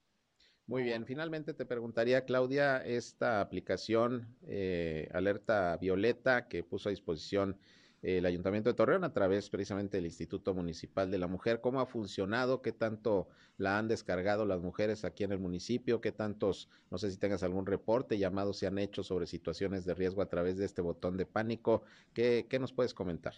[0.66, 7.58] Muy bien, finalmente te preguntaría, Claudia, esta aplicación eh, Alerta Violeta que puso a disposición
[8.02, 11.60] el Ayuntamiento de Torreón a través precisamente del Instituto Municipal de la Mujer.
[11.60, 12.60] ¿Cómo ha funcionado?
[12.60, 16.00] ¿Qué tanto la han descargado las mujeres aquí en el municipio?
[16.00, 19.94] ¿Qué tantos, no sé si tengas algún reporte, llamados se han hecho sobre situaciones de
[19.94, 21.82] riesgo a través de este botón de pánico?
[22.12, 23.34] ¿Qué, qué nos puedes comentar?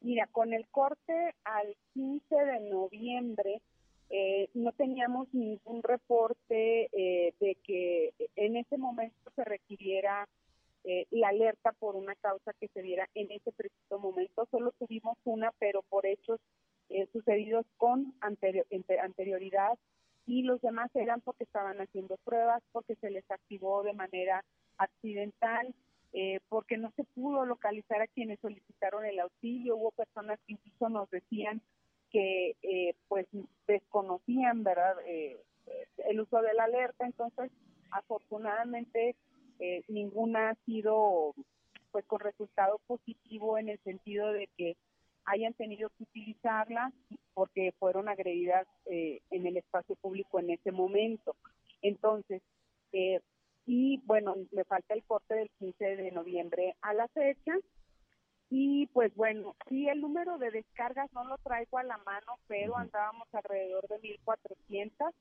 [0.00, 3.60] Mira, con el corte al 15 de noviembre,
[4.08, 10.28] eh, no teníamos ningún reporte eh, de que en ese momento se requiriera
[10.88, 14.46] eh, la alerta por una causa que se diera en ese preciso momento.
[14.52, 16.38] Solo tuvimos una, pero por hechos
[16.90, 19.76] eh, sucedidos con anterioridad
[20.26, 24.44] y los demás eran porque estaban haciendo pruebas, porque se les activó de manera
[24.78, 25.74] accidental,
[26.12, 29.76] eh, porque no se pudo localizar a quienes solicitaron el auxilio.
[29.76, 31.62] Hubo personas que incluso nos decían
[32.12, 33.26] que pues
[33.66, 37.04] desconocían, ¿verdad?, el uso de la alerta.
[37.04, 37.50] Entonces,
[37.90, 39.16] afortunadamente,
[39.58, 41.34] eh, ninguna ha sido
[41.90, 44.76] pues con resultado positivo en el sentido de que
[45.24, 46.92] hayan tenido que utilizarla
[47.34, 51.36] porque fueron agredidas eh, en el espacio público en ese momento.
[51.82, 52.42] Entonces,
[52.92, 53.20] eh,
[53.66, 57.54] y bueno, me falta el corte del 15 de noviembre a la fecha.
[58.48, 62.76] Y pues bueno, sí, el número de descargas no lo traigo a la mano, pero
[62.76, 65.14] andábamos alrededor de 1400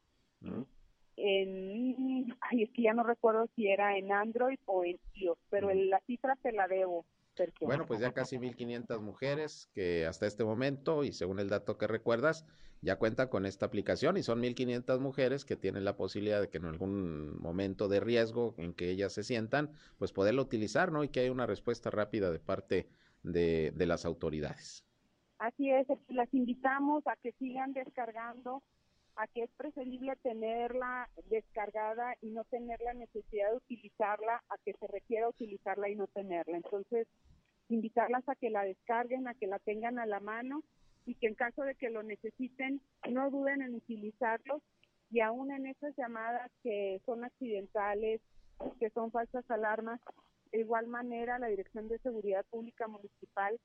[1.17, 5.73] en, ay, es que ya no recuerdo si era en Android o en iOS, pero
[5.73, 7.05] la cifra te la debo.
[7.61, 11.85] Bueno, pues ya casi 1.500 mujeres que hasta este momento, y según el dato que
[11.87, 12.45] recuerdas,
[12.81, 16.59] ya cuentan con esta aplicación y son 1.500 mujeres que tienen la posibilidad de que
[16.59, 21.03] en algún momento de riesgo en que ellas se sientan, pues poderlo utilizar, ¿no?
[21.03, 22.87] Y que haya una respuesta rápida de parte
[23.23, 24.85] de, de las autoridades.
[25.39, 28.63] Así es, las invitamos a que sigan descargando
[29.17, 34.73] a que es preferible tenerla descargada y no tener la necesidad de utilizarla, a que
[34.73, 36.57] se requiera utilizarla y no tenerla.
[36.57, 37.07] Entonces,
[37.69, 40.61] invitarlas a que la descarguen, a que la tengan a la mano
[41.05, 44.61] y que en caso de que lo necesiten, no duden en utilizarlo
[45.11, 48.21] y aún en esas llamadas que son accidentales,
[48.79, 50.01] que son falsas alarmas,
[50.51, 53.59] de igual manera la Dirección de Seguridad Pública Municipal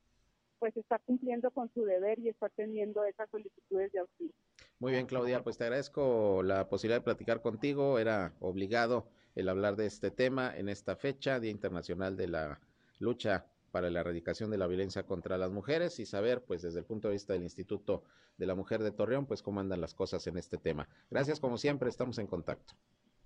[0.61, 4.35] pues está cumpliendo con su deber y está atendiendo esas solicitudes de auxilio.
[4.79, 7.99] Muy bien, Claudia, pues te agradezco la posibilidad de platicar contigo.
[7.99, 12.61] Era obligado el hablar de este tema en esta fecha, Día Internacional de la
[12.99, 16.85] Lucha para la erradicación de la violencia contra las mujeres y saber, pues desde el
[16.85, 18.03] punto de vista del Instituto
[18.37, 20.89] de la Mujer de Torreón, pues cómo andan las cosas en este tema.
[21.11, 22.75] Gracias, como siempre, estamos en contacto.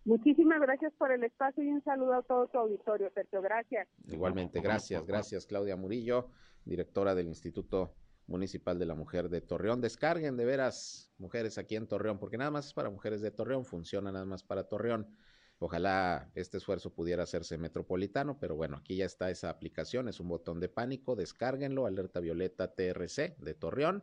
[0.05, 3.40] Muchísimas gracias por el espacio y un saludo a todo tu auditorio, Sergio.
[3.40, 3.88] Gracias.
[4.07, 6.29] Igualmente, gracias, gracias, Claudia Murillo
[6.64, 7.94] directora del Instituto
[8.27, 9.81] Municipal de la Mujer de Torreón.
[9.81, 13.64] Descarguen de veras mujeres aquí en Torreón, porque nada más es para mujeres de Torreón,
[13.64, 15.07] funciona nada más para Torreón.
[15.59, 20.29] Ojalá este esfuerzo pudiera hacerse metropolitano, pero bueno, aquí ya está esa aplicación, es un
[20.29, 24.03] botón de pánico, descárguenlo, alerta violeta TRC de Torreón,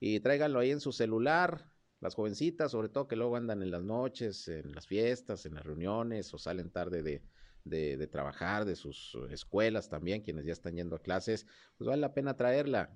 [0.00, 1.70] y tráiganlo ahí en su celular,
[2.00, 5.64] las jovencitas, sobre todo que luego andan en las noches, en las fiestas, en las
[5.64, 7.22] reuniones, o salen tarde de,
[7.64, 11.46] de, trabajar, de sus escuelas también, quienes ya están yendo a clases,
[11.76, 12.90] pues vale la pena traerla.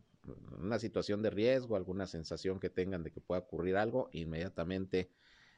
[0.58, 5.10] Una situación de riesgo, alguna sensación que tengan de que pueda ocurrir algo, inmediatamente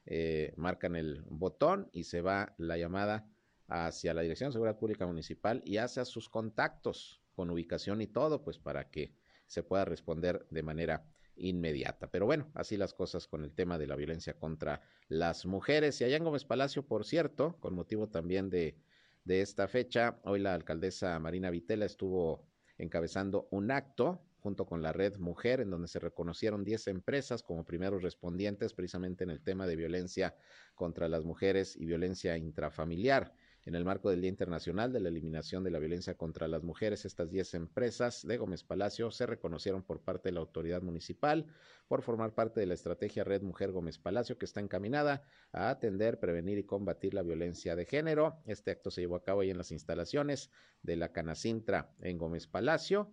[0.07, 3.27] eh, marcan el botón y se va la llamada
[3.67, 8.43] hacia la Dirección de Seguridad Pública Municipal y hacia sus contactos con ubicación y todo,
[8.43, 9.15] pues para que
[9.47, 11.05] se pueda responder de manera
[11.37, 12.11] inmediata.
[12.11, 16.01] Pero bueno, así las cosas con el tema de la violencia contra las mujeres.
[16.01, 18.77] Y allá en Gómez Palacio, por cierto, con motivo también de
[19.25, 20.19] de esta fecha.
[20.25, 22.47] Hoy la alcaldesa Marina Vitela estuvo
[22.79, 27.65] encabezando un acto junto con la red Mujer, en donde se reconocieron 10 empresas como
[27.65, 30.35] primeros respondientes precisamente en el tema de violencia
[30.75, 33.35] contra las mujeres y violencia intrafamiliar.
[33.67, 37.05] En el marco del Día Internacional de la Eliminación de la Violencia contra las Mujeres,
[37.05, 41.47] estas 10 empresas de Gómez Palacio se reconocieron por parte de la autoridad municipal
[41.87, 46.21] por formar parte de la estrategia Red Mujer Gómez Palacio, que está encaminada a atender,
[46.21, 48.41] prevenir y combatir la violencia de género.
[48.47, 50.51] Este acto se llevó a cabo ahí en las instalaciones
[50.83, 53.13] de la Canacintra en Gómez Palacio.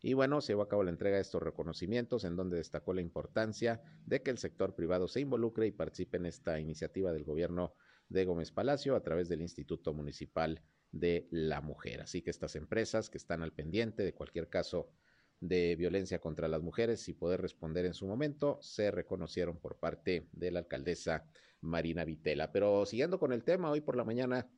[0.00, 3.00] Y bueno, se llevó a cabo la entrega de estos reconocimientos en donde destacó la
[3.00, 7.74] importancia de que el sector privado se involucre y participe en esta iniciativa del gobierno
[8.08, 12.00] de Gómez Palacio a través del Instituto Municipal de la Mujer.
[12.00, 14.90] Así que estas empresas que están al pendiente de cualquier caso
[15.40, 20.28] de violencia contra las mujeres y poder responder en su momento se reconocieron por parte
[20.32, 21.26] de la alcaldesa
[21.60, 22.50] Marina Vitela.
[22.50, 24.48] Pero siguiendo con el tema, hoy por la mañana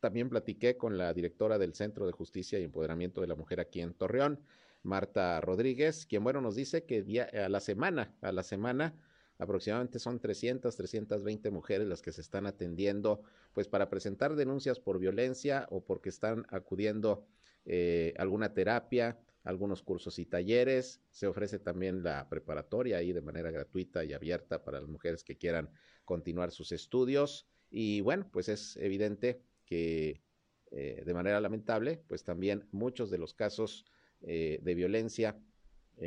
[0.00, 3.80] también platiqué con la directora del Centro de Justicia y Empoderamiento de la Mujer aquí
[3.80, 4.40] en Torreón,
[4.82, 8.94] Marta Rodríguez, quien bueno nos dice que a la semana, a la semana
[9.38, 13.22] Aproximadamente son 300, 320 mujeres las que se están atendiendo,
[13.52, 17.26] pues para presentar denuncias por violencia o porque están acudiendo
[17.66, 21.02] eh, alguna terapia, algunos cursos y talleres.
[21.10, 25.36] Se ofrece también la preparatoria ahí de manera gratuita y abierta para las mujeres que
[25.36, 25.70] quieran
[26.04, 27.46] continuar sus estudios.
[27.70, 30.22] Y bueno, pues es evidente que
[30.70, 33.84] eh, de manera lamentable, pues también muchos de los casos
[34.22, 35.38] eh, de violencia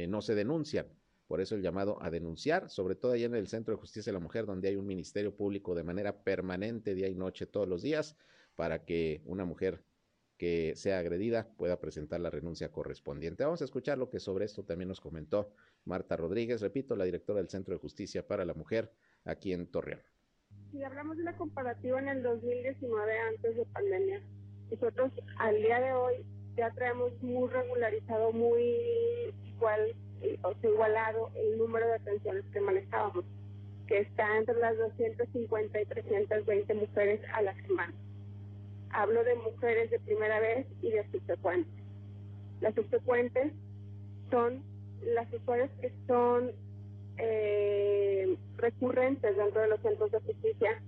[0.08, 0.86] no se denuncian.
[1.30, 4.18] Por eso el llamado a denunciar, sobre todo allá en el Centro de Justicia de
[4.18, 7.84] la Mujer, donde hay un ministerio público de manera permanente, día y noche, todos los
[7.84, 8.18] días,
[8.56, 9.84] para que una mujer
[10.38, 13.44] que sea agredida pueda presentar la renuncia correspondiente.
[13.44, 15.54] Vamos a escuchar lo que sobre esto también nos comentó
[15.86, 18.92] Marta Rodríguez, repito, la directora del Centro de Justicia para la Mujer
[19.24, 20.02] aquí en Torreón.
[20.72, 24.24] Si hablamos de la comparativa en el 2019 antes de pandemia,
[24.72, 26.26] nosotros al día de hoy
[26.58, 28.64] ya traemos muy regularizado, muy
[29.46, 29.96] igual
[30.42, 33.26] o sea, igualado el número de atenciones que manejábamos,
[33.88, 37.94] que está entre las 250 y 320 mujeres a la semana.
[38.92, 41.84] Hablo de mujeres de primera vez y de subsecuentes.
[42.62, 43.54] Las subsecuentes
[44.32, 44.64] son
[45.02, 46.52] las usuarias que son
[47.18, 50.82] eh, recurrentes dentro de los centros de justicia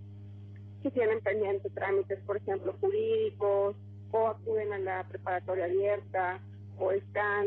[0.83, 3.75] que tienen pendientes trámites, por ejemplo, jurídicos,
[4.11, 6.39] o acuden a la preparatoria abierta,
[6.81, 7.45] o están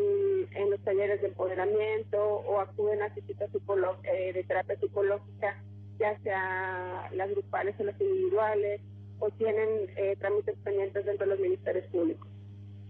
[0.52, 3.50] en los talleres de empoderamiento o acuden a visitas
[4.04, 5.60] eh, de terapia psicológica,
[5.98, 8.80] ya sea las grupales o las individuales,
[9.18, 12.28] o tienen eh, trámites pendientes dentro de los ministerios públicos.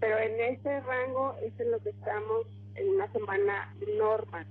[0.00, 4.46] Pero en ese rango es en lo que estamos en una semana normal.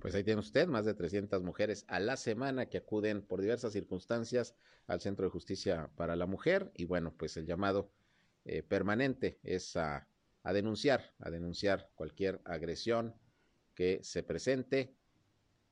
[0.00, 3.72] Pues ahí tiene usted más de 300 mujeres a la semana que acuden por diversas
[3.72, 4.56] circunstancias
[4.88, 7.92] al Centro de Justicia para la Mujer y bueno, pues el llamado
[8.44, 10.08] eh, permanente es a
[10.44, 13.14] a denunciar, a denunciar cualquier agresión
[13.74, 14.94] que se presente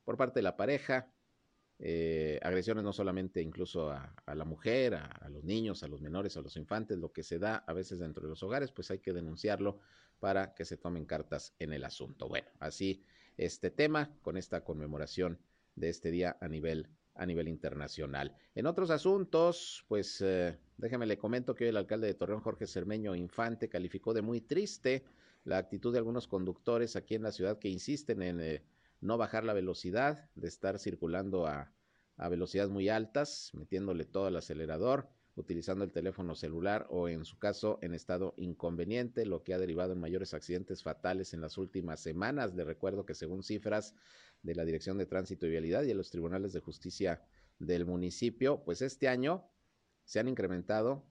[0.03, 1.13] por parte de la pareja,
[1.79, 6.41] eh, agresiones no solamente incluso a, la mujer, a, los niños, a los menores, a
[6.41, 9.13] los infantes, lo que se da a veces dentro de los hogares, pues hay que
[9.13, 9.79] denunciarlo
[10.19, 12.27] para que se tomen cartas en el asunto.
[12.27, 13.03] Bueno, así
[13.37, 15.39] este tema con esta conmemoración
[15.75, 18.35] de este día a nivel a nivel internacional.
[18.55, 22.67] En otros asuntos, pues eh, déjeme le comento que hoy el alcalde de Torreón, Jorge
[22.67, 25.03] Cermeño Infante, calificó de muy triste
[25.43, 28.63] la actitud de algunos conductores aquí en la ciudad que insisten en eh,
[29.01, 31.71] no bajar la velocidad, de estar circulando a,
[32.17, 37.37] a velocidades muy altas, metiéndole todo al acelerador, utilizando el teléfono celular o en su
[37.39, 41.99] caso en estado inconveniente, lo que ha derivado en mayores accidentes fatales en las últimas
[41.99, 42.53] semanas.
[42.53, 43.95] Le recuerdo que según cifras
[44.43, 47.21] de la Dirección de Tránsito y Vialidad y de los tribunales de justicia
[47.59, 49.49] del municipio, pues este año
[50.03, 51.05] se han incrementado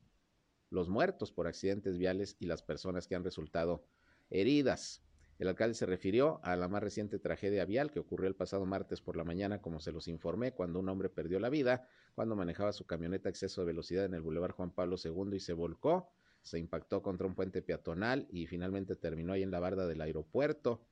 [0.71, 3.85] los muertos por accidentes viales y las personas que han resultado
[4.31, 5.03] heridas.
[5.39, 9.01] El alcalde se refirió a la más reciente tragedia vial que ocurrió el pasado martes
[9.01, 12.73] por la mañana, como se los informé, cuando un hombre perdió la vida cuando manejaba
[12.73, 16.13] su camioneta a exceso de velocidad en el Boulevard Juan Pablo II y se volcó,
[16.43, 20.83] se impactó contra un puente peatonal y finalmente terminó ahí en la barda del aeropuerto.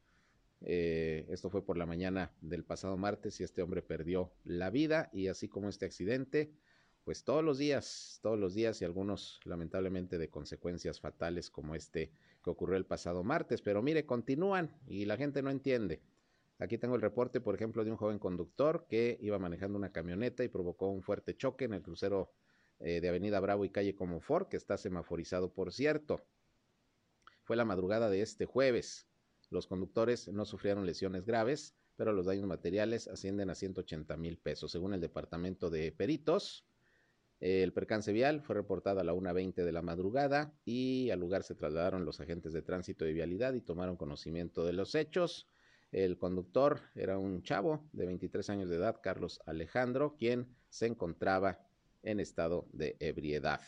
[0.63, 5.09] Eh, esto fue por la mañana del pasado martes y este hombre perdió la vida
[5.13, 6.53] y así como este accidente,
[7.05, 12.11] pues todos los días, todos los días y algunos lamentablemente de consecuencias fatales como este
[12.45, 13.63] que ocurrió el pasado martes.
[13.63, 16.03] Pero mire, continúan y la gente no entiende.
[16.59, 20.45] Aquí tengo el reporte, por ejemplo, de un joven conductor que iba manejando una camioneta
[20.45, 22.31] y provocó un fuerte choque en el crucero
[22.81, 26.23] eh, de Avenida Bravo y calle Comofort, que está semaforizado, por cierto.
[27.45, 29.10] Fue la madrugada de este jueves.
[29.51, 34.71] Los conductores no sufrieron lesiones graves, pero los daños materiales ascienden a 180 mil pesos.
[34.71, 36.65] Según el departamento de peritos,
[37.41, 41.55] el percance vial fue reportado a la 1.20 de la madrugada y al lugar se
[41.55, 45.49] trasladaron los agentes de tránsito y vialidad y tomaron conocimiento de los hechos.
[45.91, 51.67] El conductor era un chavo de 23 años de edad, Carlos Alejandro, quien se encontraba
[52.03, 53.61] en estado de ebriedad.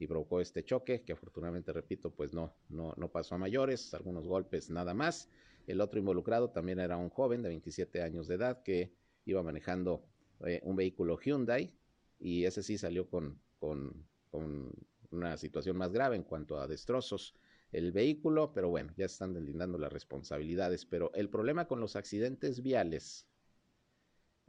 [0.00, 4.26] Y provocó este choque, que afortunadamente, repito, pues no, no, no pasó a mayores, algunos
[4.26, 5.28] golpes nada más.
[5.66, 8.94] El otro involucrado también era un joven de 27 años de edad que
[9.26, 10.02] iba manejando
[10.46, 11.74] eh, un vehículo Hyundai
[12.18, 14.72] y ese sí salió con, con, con
[15.10, 17.34] una situación más grave en cuanto a destrozos
[17.70, 20.86] el vehículo, pero bueno, ya están deslindando las responsabilidades.
[20.86, 23.26] Pero el problema con los accidentes viales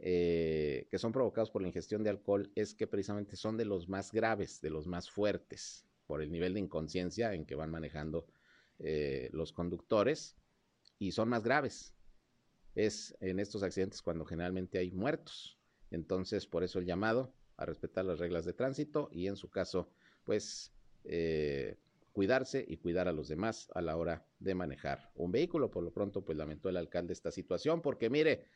[0.04, 3.88] eh, que son provocados por la ingestión de alcohol es que precisamente son de los
[3.88, 8.26] más graves, de los más fuertes, por el nivel de inconsciencia en que van manejando
[8.80, 10.36] eh, los conductores
[10.98, 11.94] y son más graves.
[12.74, 15.60] Es en estos accidentes cuando generalmente hay muertos.
[15.92, 19.92] Entonces, por eso el llamado a respetar las reglas de tránsito y en su caso,
[20.24, 20.74] pues,
[21.04, 21.78] eh,
[22.12, 25.70] cuidarse y cuidar a los demás a la hora de manejar un vehículo.
[25.70, 28.48] Por lo pronto, pues lamentó el alcalde esta situación porque mire,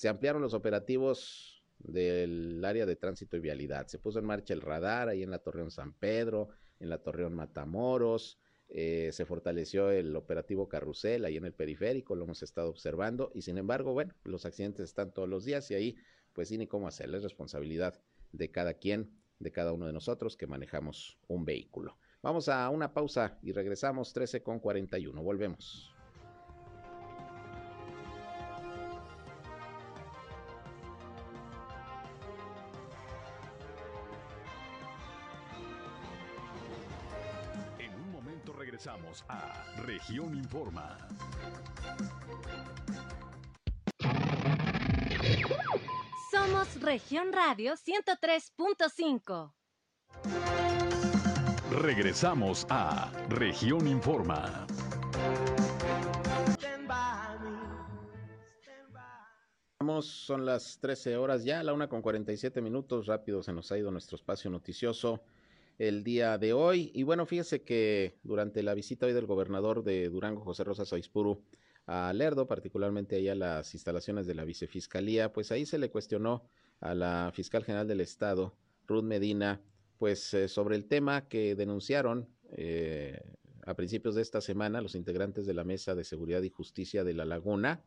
[0.00, 3.86] se ampliaron los operativos del área de tránsito y vialidad.
[3.88, 6.48] Se puso en marcha el radar ahí en la Torreón San Pedro,
[6.78, 8.38] en la Torreón Matamoros.
[8.70, 13.30] Eh, se fortaleció el operativo Carrusel ahí en el periférico, lo hemos estado observando.
[13.34, 15.96] Y sin embargo, bueno, los accidentes están todos los días y ahí,
[16.32, 17.18] pues sí, ni cómo hacerlo.
[17.18, 18.00] Es responsabilidad
[18.32, 21.98] de cada quien, de cada uno de nosotros que manejamos un vehículo.
[22.22, 25.22] Vamos a una pausa y regresamos 13 con 41.
[25.22, 25.89] Volvemos.
[39.90, 40.96] Región Informa.
[46.30, 49.52] Somos Región Radio 103.5.
[51.82, 54.64] Regresamos a Región Informa.
[60.02, 63.06] Son las 13 horas ya, la una con 47 minutos.
[63.06, 65.20] Rápido se nos ha ido nuestro espacio noticioso
[65.80, 66.92] el día de hoy.
[66.94, 71.42] Y bueno, fíjese que durante la visita hoy del gobernador de Durango, José Rosa Soispuru,
[71.86, 76.44] a Lerdo, particularmente ahí a las instalaciones de la vicefiscalía, pues ahí se le cuestionó
[76.80, 78.54] a la fiscal general del estado,
[78.86, 79.62] Ruth Medina,
[79.96, 83.18] pues eh, sobre el tema que denunciaron eh,
[83.64, 87.14] a principios de esta semana los integrantes de la Mesa de Seguridad y Justicia de
[87.14, 87.82] La Laguna,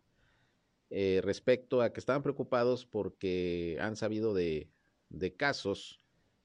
[0.90, 4.72] eh, respecto a que estaban preocupados porque han sabido de,
[5.10, 6.03] de casos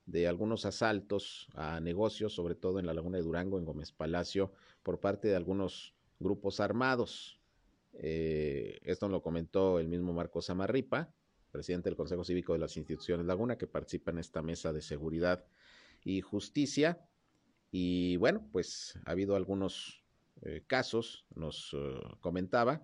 [0.09, 4.53] de algunos asaltos a negocios, sobre todo en la Laguna de Durango, en Gómez Palacio,
[4.83, 7.39] por parte de algunos grupos armados.
[7.93, 11.13] Eh, esto lo comentó el mismo Marcos Samarripa,
[11.51, 15.45] presidente del Consejo Cívico de las Instituciones Laguna, que participa en esta mesa de seguridad
[16.03, 17.07] y justicia.
[17.71, 20.03] Y bueno, pues ha habido algunos
[20.41, 22.83] eh, casos, nos eh, comentaba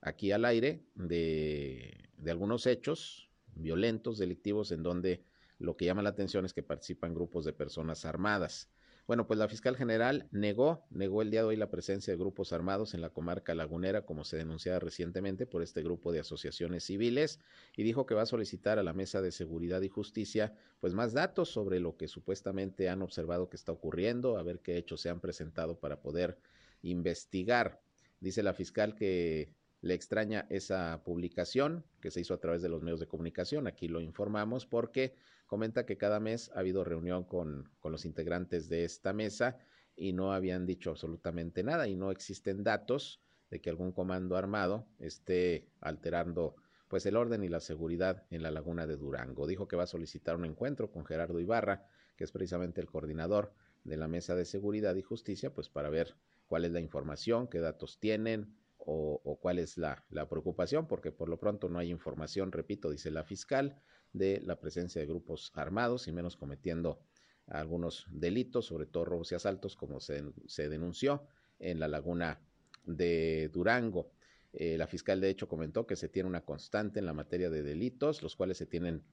[0.00, 5.24] aquí al aire, de, de algunos hechos violentos, delictivos, en donde
[5.58, 8.70] lo que llama la atención es que participan grupos de personas armadas.
[9.06, 12.52] Bueno, pues la fiscal general negó, negó el día de hoy la presencia de grupos
[12.52, 17.38] armados en la comarca lagunera, como se denunciaba recientemente por este grupo de asociaciones civiles,
[17.76, 21.12] y dijo que va a solicitar a la Mesa de Seguridad y Justicia, pues más
[21.12, 25.08] datos sobre lo que supuestamente han observado que está ocurriendo, a ver qué hechos se
[25.08, 26.36] han presentado para poder
[26.82, 27.80] investigar.
[28.18, 29.52] Dice la fiscal que
[29.82, 33.86] le extraña esa publicación que se hizo a través de los medios de comunicación, aquí
[33.86, 35.14] lo informamos porque
[35.46, 39.58] comenta que cada mes ha habido reunión con, con los integrantes de esta mesa
[39.96, 43.20] y no habían dicho absolutamente nada y no existen datos
[43.50, 46.56] de que algún comando armado esté alterando
[46.88, 49.46] pues el orden y la seguridad en la laguna de Durango.
[49.46, 51.86] Dijo que va a solicitar un encuentro con Gerardo Ibarra,
[52.16, 53.52] que es precisamente el coordinador
[53.84, 56.16] de la Mesa de Seguridad y Justicia, pues para ver
[56.46, 58.54] cuál es la información, qué datos tienen
[58.86, 63.10] o, cuál es la, la preocupación, porque por lo pronto no hay información, repito, dice
[63.10, 63.82] la fiscal,
[64.12, 67.00] de la presencia de grupos armados y menos cometiendo
[67.46, 70.22] algunos delitos, sobre todo robos y asaltos, como se,
[70.68, 71.26] denunció
[71.58, 72.40] en la laguna
[72.84, 74.10] de Durango.
[74.52, 77.62] Eh, la fiscal, de hecho, comentó que se tiene una constante en la materia de
[77.62, 79.04] delitos, los cuales se tienen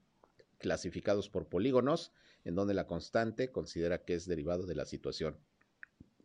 [0.57, 2.13] clasificados por polígonos,
[2.45, 5.37] en donde la constante considera que es derivado de la situación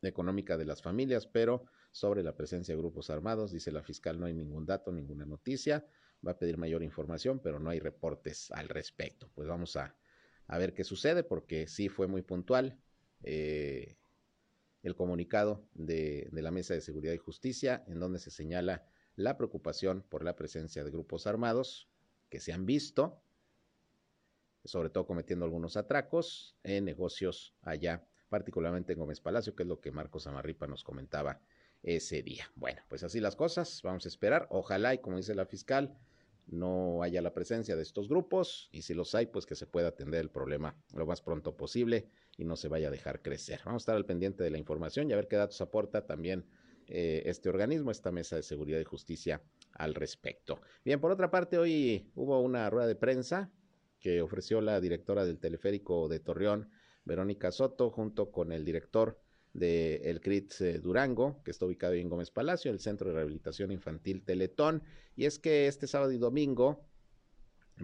[0.03, 4.27] económica de las familias, pero sobre la presencia de grupos armados, dice la fiscal, no
[4.27, 5.87] hay ningún dato, ninguna noticia
[6.27, 9.31] va a pedir mayor información, pero no hay reportes al respecto.
[9.35, 9.97] Pues vamos a,
[10.49, 12.79] ver qué sucede, porque sí fue muy puntual
[13.23, 13.97] eh,
[14.83, 19.37] el comunicado de, de la Mesa de Seguridad y Justicia, en donde se señala la
[19.37, 21.89] preocupación por la presencia de grupos armados
[22.31, 23.21] que se han visto,
[24.65, 29.81] sobre todo cometiendo algunos atracos en negocios allá, particularmente en Gómez Palacio, que es lo
[29.81, 31.41] que Marcos Amarripa nos comentaba
[31.83, 32.51] ese día.
[32.55, 34.47] Bueno, pues así las cosas, vamos a esperar.
[34.51, 35.97] Ojalá y como dice la fiscal,
[36.47, 39.89] no haya la presencia de estos grupos y si los hay, pues que se pueda
[39.89, 43.61] atender el problema lo más pronto posible y no se vaya a dejar crecer.
[43.65, 46.47] Vamos a estar al pendiente de la información y a ver qué datos aporta también
[46.87, 50.61] eh, este organismo, esta mesa de seguridad y justicia al respecto.
[50.85, 53.53] Bien, por otra parte, hoy hubo una rueda de prensa
[54.01, 56.71] que ofreció la directora del teleférico de Torreón,
[57.05, 59.21] Verónica Soto, junto con el director
[59.53, 63.73] del el CRIT eh, Durango, que está ubicado en Gómez Palacio, el Centro de Rehabilitación
[63.73, 64.83] Infantil Teletón.
[65.17, 66.85] Y es que este sábado y domingo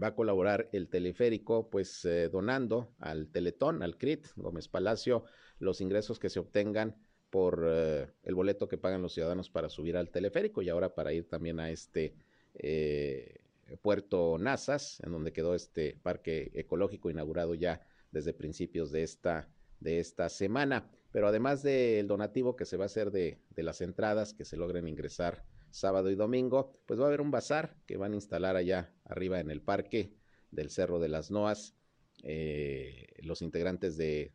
[0.00, 5.24] va a colaborar el teleférico, pues eh, donando al Teletón, al CRIT Gómez Palacio,
[5.58, 6.96] los ingresos que se obtengan
[7.30, 11.12] por eh, el boleto que pagan los ciudadanos para subir al teleférico y ahora para
[11.12, 12.14] ir también a este
[13.82, 17.80] puerto Nazas, en donde quedó este parque ecológico inaugurado ya
[18.12, 19.48] desde principios de esta,
[19.80, 20.88] de esta semana.
[21.14, 24.88] Pero además del donativo que se va a hacer de, las entradas que se logren
[24.88, 28.92] ingresar sábado y domingo, pues va a haber un bazar que van a instalar allá
[29.04, 30.12] arriba en el parque
[30.50, 31.76] del Cerro de las Noas.
[32.24, 34.32] Eh, los integrantes de,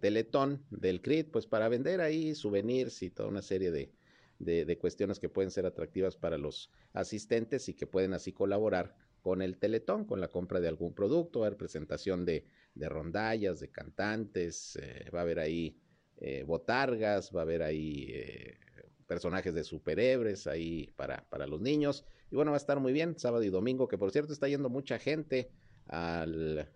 [0.00, 5.28] Teletón, del CRIT, pues para vender ahí souvenirs y toda una serie de, cuestiones que
[5.28, 10.20] pueden ser atractivas para los asistentes y que pueden así colaborar con el Teletón, con
[10.20, 15.10] la compra de algún producto, va a haber presentación de, de rondallas, de cantantes, eh,
[15.12, 15.76] va a haber ahí
[16.20, 18.58] eh, botargas, va a haber ahí eh,
[19.06, 22.04] personajes de superhéroes ahí para, para los niños.
[22.30, 24.68] Y bueno, va a estar muy bien, sábado y domingo, que por cierto está yendo
[24.68, 25.50] mucha gente
[25.86, 26.68] al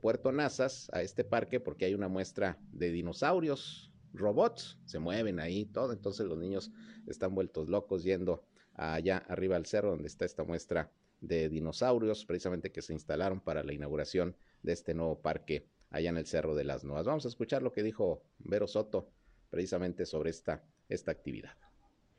[0.00, 5.66] Puerto Nazas, a este parque, porque hay una muestra de dinosaurios, robots, se mueven ahí,
[5.66, 5.92] todo.
[5.92, 6.72] Entonces los niños
[7.06, 12.70] están vueltos locos yendo allá arriba al cerro donde está esta muestra de dinosaurios, precisamente
[12.70, 16.64] que se instalaron para la inauguración de este nuevo parque allá en el Cerro de
[16.64, 17.06] las Nuevas.
[17.06, 19.10] Vamos a escuchar lo que dijo Vero Soto
[19.50, 21.52] precisamente sobre esta, esta actividad.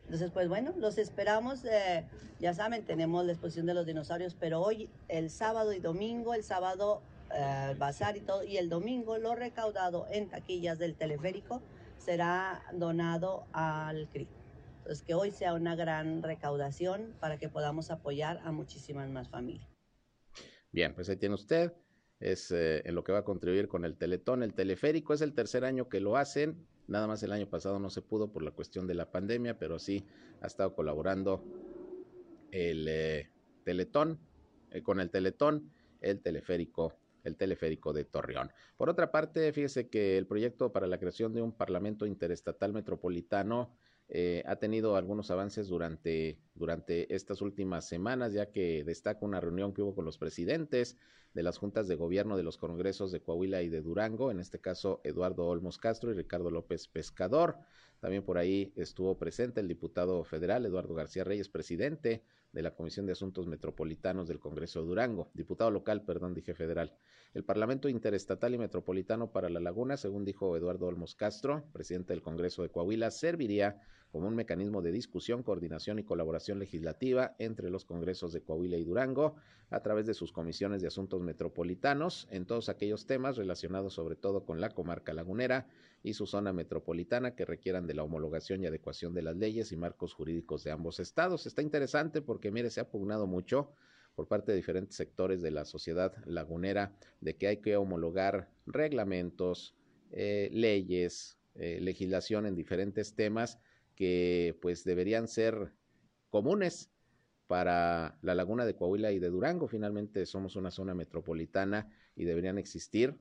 [0.06, 1.64] Entonces, pues bueno, los esperamos.
[1.66, 2.04] Eh,
[2.40, 6.44] ya saben, tenemos la exposición de los dinosaurios, pero hoy, el sábado y domingo, el
[6.44, 11.62] sábado eh, bazar y todo, y el domingo lo recaudado en taquillas del teleférico
[12.00, 14.28] será donado al CRI.
[14.80, 19.70] Entonces, que hoy sea una gran recaudación para que podamos apoyar a muchísimas más familias.
[20.72, 21.72] Bien, pues ahí tiene usted.
[22.20, 24.44] Es eh, en lo que va a contribuir con el Teletón.
[24.44, 26.68] El teleférico es el tercer año que lo hacen.
[26.88, 29.80] Nada más el año pasado no se pudo por la cuestión de la pandemia, pero
[29.80, 30.06] sí
[30.42, 31.44] ha estado colaborando
[32.52, 33.30] el eh,
[33.64, 34.20] Teletón,
[34.72, 36.94] eh, con el Teletón, el teleférico
[37.26, 38.50] el teleférico de Torreón.
[38.78, 43.76] Por otra parte, fíjese que el proyecto para la creación de un Parlamento Interestatal Metropolitano
[44.46, 49.82] ha tenido algunos avances durante, durante estas últimas semanas, ya que destaca una reunión que
[49.82, 50.98] hubo con los presidentes
[51.34, 54.60] de las juntas de gobierno de los congresos de Coahuila y de Durango, en este
[54.60, 57.58] caso Eduardo Olmos Castro y Ricardo López Pescador.
[58.00, 63.06] También por ahí estuvo presente el diputado federal Eduardo García Reyes, presidente de la Comisión
[63.06, 66.96] de Asuntos Metropolitanos del Congreso de Durango, diputado local, perdón, dije federal.
[67.34, 72.24] El Parlamento Interestatal y Metropolitano para la Laguna, según dijo Eduardo Olmos Castro, presidente del
[72.24, 77.86] Congreso de Coahuila, serviría como un mecanismo de discusión, coordinación y colaboración legislativa entre los
[77.86, 79.36] congresos de Coahuila y Durango
[79.70, 84.46] a través de sus comisiones de asuntos metropolitanos en todos aquellos temas relacionados sobre todo
[84.46, 85.68] con la comarca lagunera
[86.02, 89.78] y su zona metropolitana que requieran de la homologación y adecuación de las leyes y
[89.78, 91.46] marcos jurídicos de ambos estados.
[91.46, 93.74] Está interesante porque, mire, se ha pugnado mucho
[94.16, 99.76] por parte de diferentes sectores de la sociedad lagunera de que hay que homologar reglamentos,
[100.12, 103.60] eh, leyes, eh, legislación en diferentes temas
[104.00, 105.74] que pues deberían ser
[106.30, 106.90] comunes
[107.48, 109.68] para la laguna de Coahuila y de Durango.
[109.68, 113.20] Finalmente somos una zona metropolitana y deberían existir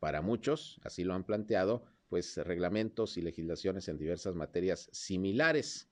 [0.00, 5.88] para muchos, así lo han planteado, pues reglamentos y legislaciones en diversas materias similares.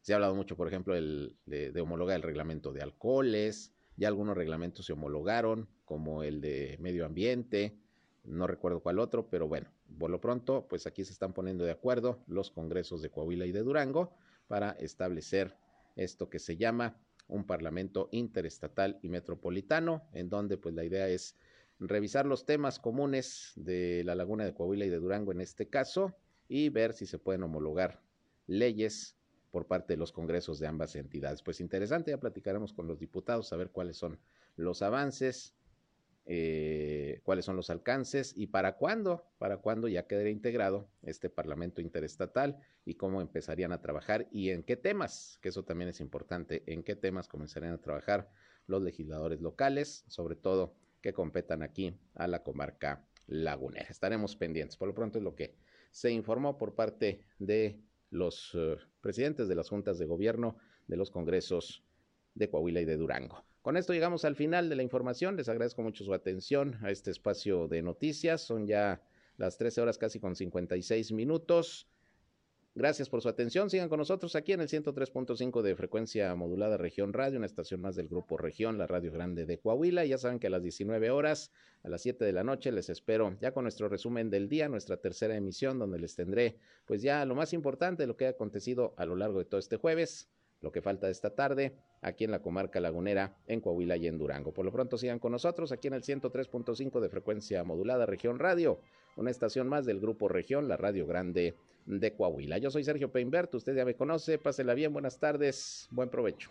[0.00, 4.08] Se ha hablado mucho, por ejemplo, el, de, de homologar el reglamento de alcoholes, ya
[4.08, 7.78] algunos reglamentos se homologaron, como el de medio ambiente,
[8.24, 11.72] no recuerdo cuál otro, pero bueno, por lo pronto, pues aquí se están poniendo de
[11.72, 14.12] acuerdo los congresos de Coahuila y de Durango
[14.48, 15.56] para establecer
[15.96, 16.96] esto que se llama
[17.28, 21.36] un parlamento interestatal y metropolitano, en donde pues la idea es
[21.78, 26.14] revisar los temas comunes de la laguna de Coahuila y de Durango en este caso
[26.48, 28.00] y ver si se pueden homologar
[28.46, 29.16] leyes
[29.50, 31.42] por parte de los congresos de ambas entidades.
[31.42, 34.18] Pues interesante, ya platicaremos con los diputados a ver cuáles son
[34.56, 35.55] los avances,
[36.28, 41.80] eh, cuáles son los alcances y para cuándo, para cuándo ya quedaría integrado este Parlamento
[41.80, 46.64] Interestatal y cómo empezarían a trabajar y en qué temas, que eso también es importante,
[46.66, 48.28] en qué temas comenzarían a trabajar
[48.66, 53.86] los legisladores locales, sobre todo que competan aquí a la comarca lagunera.
[53.88, 54.76] Estaremos pendientes.
[54.76, 55.54] Por lo pronto es lo que
[55.92, 60.56] se informó por parte de los uh, presidentes de las juntas de gobierno
[60.88, 61.84] de los congresos
[62.34, 63.44] de Coahuila y de Durango.
[63.66, 65.34] Con esto llegamos al final de la información.
[65.36, 68.40] Les agradezco mucho su atención a este espacio de noticias.
[68.40, 69.02] Son ya
[69.38, 71.88] las 13 horas casi con 56 minutos.
[72.76, 73.68] Gracias por su atención.
[73.68, 77.96] Sigan con nosotros aquí en el 103.5 de frecuencia modulada Región Radio, una estación más
[77.96, 80.04] del Grupo Región, la Radio Grande de Coahuila.
[80.04, 81.50] Ya saben que a las 19 horas,
[81.82, 84.98] a las 7 de la noche, les espero ya con nuestro resumen del día, nuestra
[84.98, 89.06] tercera emisión, donde les tendré pues ya lo más importante lo que ha acontecido a
[89.06, 90.28] lo largo de todo este jueves
[90.66, 94.52] lo que falta esta tarde aquí en la comarca lagunera, en Coahuila y en Durango.
[94.52, 98.80] Por lo pronto sigan con nosotros aquí en el 103.5 de frecuencia modulada Región Radio,
[99.14, 101.54] una estación más del Grupo Región, la Radio Grande
[101.86, 102.58] de Coahuila.
[102.58, 106.50] Yo soy Sergio Peinbert, usted ya me conoce, pásela bien, buenas tardes, buen provecho.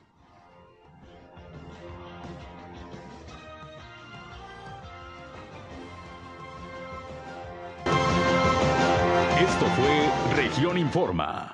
[9.42, 11.54] Esto fue Región Informa.